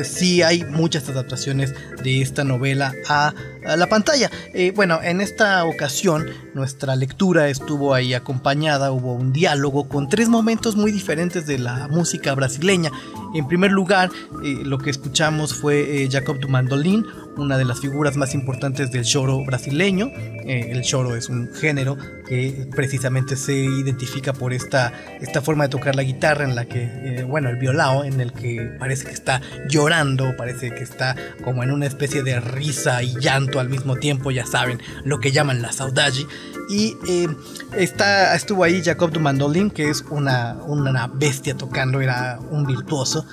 sí 0.05 0.43
hay 0.43 0.65
muchas 0.65 1.09
adaptaciones 1.09 1.75
de 2.03 2.23
esta 2.23 2.45
novela 2.45 2.93
a, 3.09 3.35
la 3.65 3.89
pantalla. 3.89 4.31
bueno, 4.75 5.01
en 5.03 5.21
esta 5.21 5.65
ocasión 5.65 6.27
nuestra 6.55 6.97
lectura 6.97 7.49
estuvo 7.49 7.95
ahí 7.95 8.15
acompañada, 8.15 8.93
hubo 8.93 9.15
un 9.15 9.33
diálogo 9.33 9.89
con 9.89 10.09
tres 10.09 10.29
momentos 10.29 10.77
muy 10.77 10.93
diferentes 10.93 11.47
de 11.47 11.59
la 11.59 11.89
música 11.89 12.35
brasileña. 12.35 12.91
En 13.35 13.49
primer 13.49 13.73
lugar, 13.73 14.11
eh, 14.45 14.61
lo 14.63 14.79
que 14.79 14.91
escuchamos 14.91 15.55
fue 15.55 16.05
eh, 16.05 16.09
Jacob 16.11 16.39
du 16.39 16.49
Mandolin, 16.49 17.05
una 17.37 17.59
de 17.59 17.65
las 17.65 17.81
figuras 17.81 18.17
más 18.17 18.35
importantes 18.35 18.91
del 18.91 19.05
choro 19.05 19.45
brasileño. 19.45 20.11
Eh, 20.45 20.69
el 20.71 20.83
choro 20.83 21.17
es 21.17 21.29
un 21.29 21.53
género 21.53 21.97
que 22.27 22.69
precisamente 22.75 23.37
se 23.37 23.55
identifica 23.55 24.33
por 24.33 24.53
esta, 24.53 24.93
esta 25.21 25.43
forma 25.43 25.65
de 25.65 25.71
tocar 25.71 25.95
la 25.95 26.03
guitarra 26.03 26.45
en 26.45 26.55
la 26.55 26.67
que, 26.67 27.25
bueno, 27.29 27.49
el 27.51 27.57
violao, 27.57 28.05
en 28.05 28.21
el 28.21 28.33
que 28.33 28.77
parece 28.79 29.07
que 29.07 29.13
está 29.13 29.41
llorando, 29.69 30.37
parece 30.37 30.75
que 30.75 30.83
está 30.83 31.17
como 31.43 31.63
en 31.63 31.71
una 31.71 31.87
especie 31.87 32.23
de 32.23 32.41
risa 32.41 33.03
y 33.03 33.15
llanto 33.21 33.61
al 33.61 33.69
mismo 33.69 33.97
tiempo, 33.97 34.31
ya 34.31 34.47
saben, 34.47 34.81
lo 35.05 35.21
que 35.21 35.33
llaman 35.33 35.63
la 35.63 35.73
saudade. 35.73 36.27
Y 36.69 36.97
eh, 37.09 37.29
está, 37.77 38.35
estuvo 38.35 38.65
ahí 38.65 38.83
Jacob 38.83 39.11
du 39.11 39.21
Mandolin, 39.21 39.71
que 39.71 39.91
es 39.91 40.05
una, 40.11 40.55
una 40.67 41.07
bestia 41.09 41.57
tocando, 41.57 42.01
era 42.01 42.39
un 42.51 42.67
virtuoso. 42.67 43.27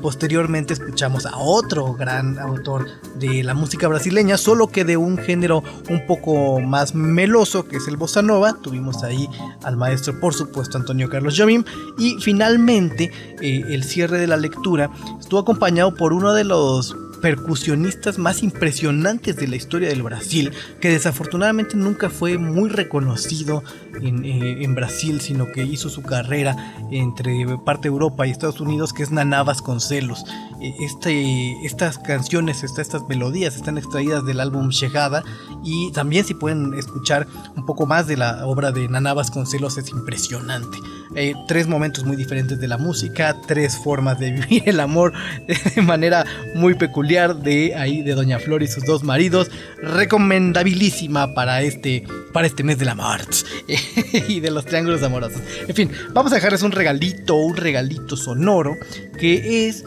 Posteriormente 0.00 0.74
escuchamos 0.74 1.26
a 1.26 1.36
otro 1.36 1.94
gran 1.94 2.38
autor 2.38 2.86
de 3.16 3.42
la 3.42 3.54
música 3.54 3.88
brasileña, 3.88 4.36
solo 4.36 4.68
que 4.68 4.84
de 4.84 4.96
un 4.96 5.18
género 5.18 5.62
un 5.88 6.06
poco 6.06 6.60
más 6.60 6.94
meloso, 6.94 7.66
que 7.66 7.76
es 7.76 7.88
el 7.88 7.96
bossa 7.96 8.22
nova. 8.22 8.54
Tuvimos 8.60 9.02
ahí 9.02 9.28
al 9.62 9.76
maestro, 9.76 10.18
por 10.20 10.34
supuesto, 10.34 10.78
Antonio 10.78 11.08
Carlos 11.08 11.36
Jobim. 11.38 11.64
Y 11.98 12.16
finalmente, 12.20 13.10
eh, 13.40 13.64
el 13.68 13.84
cierre 13.84 14.18
de 14.18 14.26
la 14.26 14.36
lectura 14.36 14.90
estuvo 15.18 15.40
acompañado 15.40 15.94
por 15.94 16.12
uno 16.12 16.32
de 16.32 16.44
los 16.44 16.96
percusionistas 17.20 18.18
más 18.18 18.42
impresionantes 18.42 19.36
de 19.36 19.48
la 19.48 19.56
historia 19.56 19.88
del 19.88 20.02
Brasil, 20.02 20.52
que 20.80 20.90
desafortunadamente 20.90 21.76
nunca 21.76 22.10
fue 22.10 22.38
muy 22.38 22.70
reconocido 22.70 23.62
en, 24.00 24.24
eh, 24.24 24.66
Brasil, 24.70 25.20
sino 25.20 25.50
que 25.52 25.64
hizo 25.64 25.88
su 25.88 26.02
carrera 26.02 26.74
entre 26.90 27.44
parte 27.64 27.88
de 27.88 27.92
Europa 27.92 28.26
y 28.26 28.30
Estados 28.30 28.60
Unidos, 28.60 28.92
que 28.92 29.02
es 29.02 29.10
Naná 29.10 29.42
Vasconcelos. 29.42 30.24
Este, 30.60 31.64
estas 31.64 31.98
canciones, 31.98 32.62
estas 32.62 33.08
melodías 33.08 33.56
están 33.56 33.78
extraídas 33.78 34.24
del 34.24 34.40
álbum 34.40 34.70
Chegada 34.70 35.24
y 35.64 35.90
también 35.92 36.24
si 36.24 36.34
pueden 36.34 36.74
escuchar 36.74 37.26
un 37.56 37.64
poco 37.64 37.86
más 37.86 38.06
de 38.06 38.16
la 38.16 38.46
obra 38.46 38.70
de 38.70 38.88
Naná 38.88 39.14
Vasconcelos 39.14 39.78
es 39.78 39.88
impresionante. 39.90 40.78
Eh, 41.16 41.34
tres 41.48 41.66
momentos 41.66 42.04
muy 42.04 42.16
diferentes 42.16 42.60
de 42.60 42.68
la 42.68 42.78
música, 42.78 43.36
tres 43.46 43.76
formas 43.76 44.20
de 44.20 44.30
vivir 44.32 44.62
el 44.66 44.80
amor 44.80 45.12
de 45.46 45.82
manera 45.82 46.24
muy 46.54 46.74
peculiar 46.74 47.36
de 47.36 47.74
ahí 47.74 48.02
de 48.02 48.14
Doña 48.14 48.38
Flor 48.38 48.62
y 48.62 48.68
sus 48.68 48.84
dos 48.84 49.02
maridos, 49.02 49.50
recomendabilísima 49.82 51.34
para 51.34 51.62
este 51.62 52.04
para 52.32 52.46
este 52.46 52.62
mes 52.62 52.78
de 52.78 52.84
la 52.84 52.94
March 52.94 53.44
y 54.28 54.40
de 54.40 54.50
los 54.50 54.64
triángulos 54.66 55.02
amorosos. 55.02 55.40
En 55.66 55.74
fin, 55.74 55.90
vamos 56.12 56.32
a 56.32 56.36
dejarles 56.36 56.62
un 56.62 56.72
regalito, 56.72 57.34
un 57.34 57.56
regalito 57.56 58.16
sonoro 58.16 58.76
que 59.18 59.68
es 59.68 59.84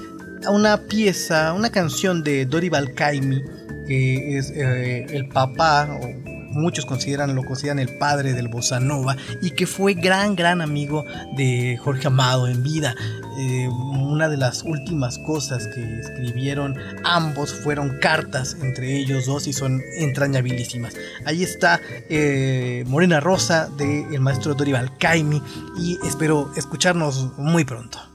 una 0.50 0.78
pieza, 0.78 1.54
una 1.54 1.70
canción 1.70 2.24
de 2.24 2.46
Dorival 2.46 2.94
Caymmi, 2.94 3.42
que 3.88 4.38
es 4.38 4.52
eh, 4.52 5.06
el 5.10 5.28
papá, 5.28 5.90
o 6.02 6.34
muchos 6.54 6.86
consideran, 6.86 7.36
lo 7.36 7.44
consideran 7.44 7.80
el 7.80 7.98
padre 7.98 8.34
del 8.34 8.48
bossa 8.48 8.80
nova, 8.80 9.16
y 9.42 9.52
que 9.52 9.68
fue 9.68 9.94
gran, 9.94 10.36
gran 10.36 10.62
amigo 10.62 11.06
de 11.36 11.78
Jorge 11.84 12.08
Amado 12.08 12.48
en 12.48 12.64
vida. 12.64 12.96
Eh, 13.40 13.68
una 13.68 14.30
de 14.30 14.38
las 14.38 14.64
últimas 14.64 15.18
cosas 15.18 15.68
que 15.68 16.00
escribieron 16.00 16.76
ambos 17.04 17.52
fueron 17.52 17.98
cartas 18.00 18.56
entre 18.62 18.96
ellos 18.96 19.26
dos 19.26 19.48
y 19.48 19.54
son 19.54 19.82
entrañabilísimas. 19.98 20.94
Ahí 21.26 21.44
está 21.44 21.82
eh, 22.10 22.84
Morena 22.88 23.20
Rosa 23.20 23.70
del 23.78 24.20
maestro 24.20 24.54
Dorival 24.54 24.96
Caimi 25.00 25.42
y 25.80 25.98
espero 26.06 26.52
escucharnos 26.56 27.38
muy 27.38 27.66
pronto. 27.66 28.13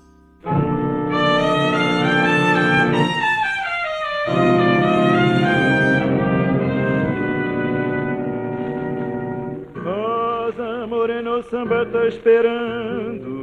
Samba 11.51 11.87
tá 11.87 12.07
esperando 12.07 13.39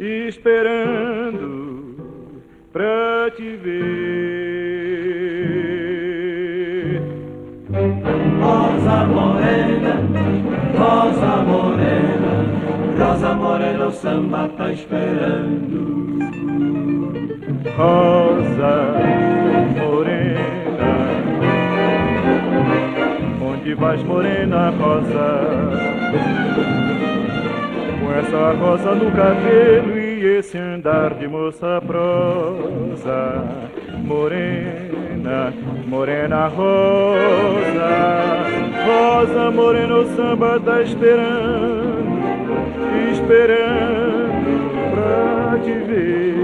esperando 0.00 1.96
pra 2.72 3.30
te 3.36 3.56
ver. 3.56 3.78
Rosa 8.40 9.04
morena, 9.06 9.94
rosa 10.76 11.36
morena, 11.42 12.44
rosa 12.98 13.34
morena, 13.34 13.86
o 13.86 13.90
samba 13.92 14.48
tá 14.56 14.72
esperando. 14.72 15.78
Rosa 17.76 18.94
morena, 19.76 20.17
onde 23.68 23.74
vais 23.74 24.02
morena, 24.02 24.70
rosa? 24.70 25.50
com 28.00 28.12
essa 28.14 28.52
rosa 28.52 28.94
no 28.94 29.10
cabelo 29.12 29.98
e 29.98 30.38
esse 30.38 30.56
andar 30.56 31.12
de 31.14 31.28
moça 31.28 31.78
prosa. 31.86 33.44
Morena, 33.98 35.52
morena 35.86 36.46
rosa, 36.46 37.90
rosa 38.86 39.50
morena 39.50 39.96
o 39.96 40.16
samba 40.16 40.58
tá 40.60 40.80
esperando, 40.80 42.22
esperando 43.12 44.70
pra 44.94 45.58
te 45.58 45.72
ver. 45.72 46.38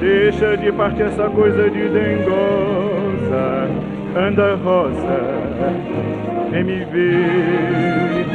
Deixa 0.00 0.56
de 0.56 0.72
parte 0.72 1.02
essa 1.02 1.28
coisa 1.28 1.68
de 1.68 1.88
dengosa, 1.90 3.68
anda 4.16 4.54
rosa, 4.54 5.47
vem 6.50 6.64
me 6.64 6.84
ver. 6.84 8.26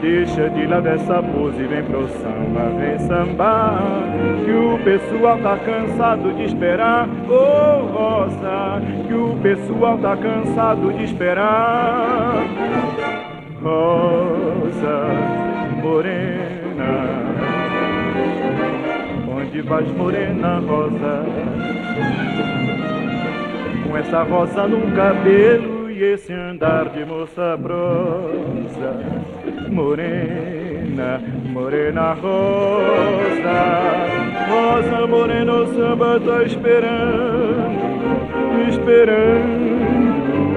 Deixa 0.00 0.48
de 0.48 0.66
lado 0.66 0.88
essa 0.88 1.22
pose, 1.22 1.62
vem 1.64 1.82
pro 1.84 2.08
samba, 2.08 2.70
vem 2.78 2.98
sambar. 3.00 3.82
Que 4.44 4.50
o 4.50 4.78
pessoal 4.82 5.38
tá 5.38 5.58
cansado 5.58 6.32
de 6.32 6.44
esperar, 6.44 7.06
oh 7.28 7.84
rosa. 7.86 8.80
Que 9.06 9.14
o 9.14 9.36
pessoal 9.42 9.98
tá 9.98 10.16
cansado 10.16 10.92
de 10.94 11.04
esperar. 11.04 12.44
Rosa 13.62 15.06
morena, 15.82 17.08
onde 19.28 19.60
vais 19.60 19.90
morena, 19.96 20.62
rosa? 20.66 21.26
Com 23.86 23.96
essa 23.98 24.22
rosa 24.22 24.66
no 24.66 24.80
cabelo 24.92 25.79
esse 26.02 26.32
andar 26.32 26.88
de 26.90 27.04
moça 27.04 27.58
prosa 27.62 29.20
morena, 29.70 31.20
morena 31.52 32.12
rosa, 32.14 33.58
rosa 34.48 35.06
morena, 35.06 35.52
o 35.52 35.66
samba 35.74 36.20
tá 36.20 36.42
esperando, 36.42 37.78
esperando 38.68 39.60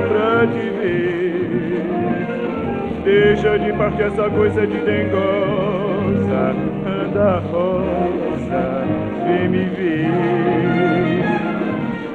pra 0.08 0.48
te 0.48 0.70
ver. 0.80 1.84
Deixa 3.04 3.60
de 3.60 3.74
partir 3.74 4.04
essa 4.04 4.30
coisa 4.30 4.66
de 4.66 4.78
dengosa, 4.80 6.56
anda 6.86 7.40
rosa, 7.52 8.86
vem 9.28 9.50
me 9.50 9.66
ver. 9.66 9.83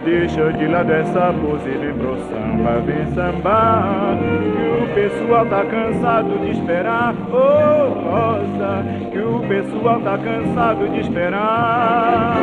Deixa 0.08 0.50
de 0.54 0.66
lado 0.66 0.90
essa 0.90 1.34
pose, 1.34 1.68
vem 1.68 1.92
pro 1.92 2.16
samba, 2.16 2.80
vem 2.80 3.04
sambar. 3.14 4.16
Que 4.56 4.82
o 4.82 4.94
pessoal 4.94 5.44
tá 5.44 5.62
cansado 5.66 6.38
de 6.38 6.52
esperar, 6.52 7.14
oh 7.30 7.92
rosa. 8.08 8.84
Que 9.12 9.18
o 9.18 9.40
pessoal 9.46 10.00
tá 10.00 10.16
cansado 10.16 10.88
de 10.88 11.00
esperar. 11.00 12.34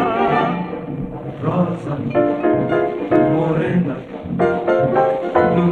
Rosa, 1.43 1.97
morena, 3.33 3.97
no 5.55 5.65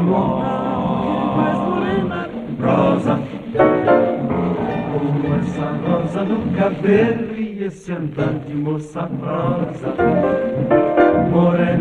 morena, 1.62 2.28
rosa. 2.60 3.20
Com 4.90 5.36
essa 5.36 5.66
rosa 5.88 6.24
no 6.24 6.58
cabelo 6.58 7.36
e 7.38 7.66
esse 7.66 7.92
andante 7.92 8.52
moça 8.52 9.02
rosa 9.22 9.94
morena, 11.34 11.73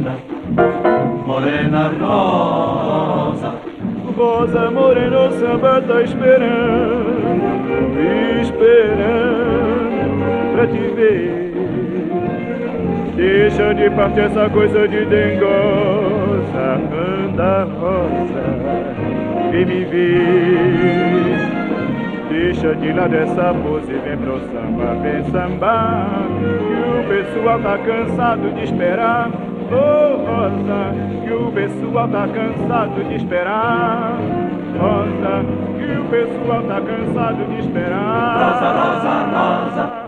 morena 1.73 1.89
rosa. 1.99 3.55
Rosa 4.17 4.71
morena, 4.71 5.31
samba 5.33 5.81
tá 5.81 6.01
esperando, 6.03 7.33
esperando 8.43 10.53
pra 10.53 10.67
te 10.67 10.89
ver. 10.95 11.53
Deixa 13.17 13.75
de 13.75 13.89
parte 13.91 14.21
essa 14.21 14.49
coisa 14.51 14.87
de 14.87 15.07
dengosa, 15.07 16.79
anda 17.25 17.65
rosa, 17.65 18.45
vem 19.51 19.65
me 19.65 19.85
ver. 19.87 21.39
Deixa 22.29 22.75
de 22.75 22.93
lado 22.93 23.15
essa 23.15 23.55
pose, 23.55 23.93
vem 23.93 24.19
pro 24.19 24.39
samba, 24.41 24.95
vem 25.03 25.25
sambar. 25.31 26.27
Que 26.39 27.01
o 27.01 27.05
pessoal 27.09 27.59
tá 27.61 27.79
cansado 27.79 28.51
de 28.55 28.65
esperar. 28.65 29.31
Oh, 29.75 30.17
Rosa, 30.27 30.93
que 31.25 31.33
o 31.33 31.51
pessoal 31.51 32.09
tá 32.09 32.29
cansado 32.29 33.05
de 33.09 33.15
esperar. 33.15 34.19
Rosa, 34.79 35.45
que 35.79 35.99
o 35.99 36.05
pessoal 36.11 36.63
tá 36.65 36.81
cansado 36.81 37.45
de 37.47 37.59
esperar. 37.61 38.53
Rosa, 38.53 38.73
rosa, 38.73 39.87
rosa. 39.87 40.02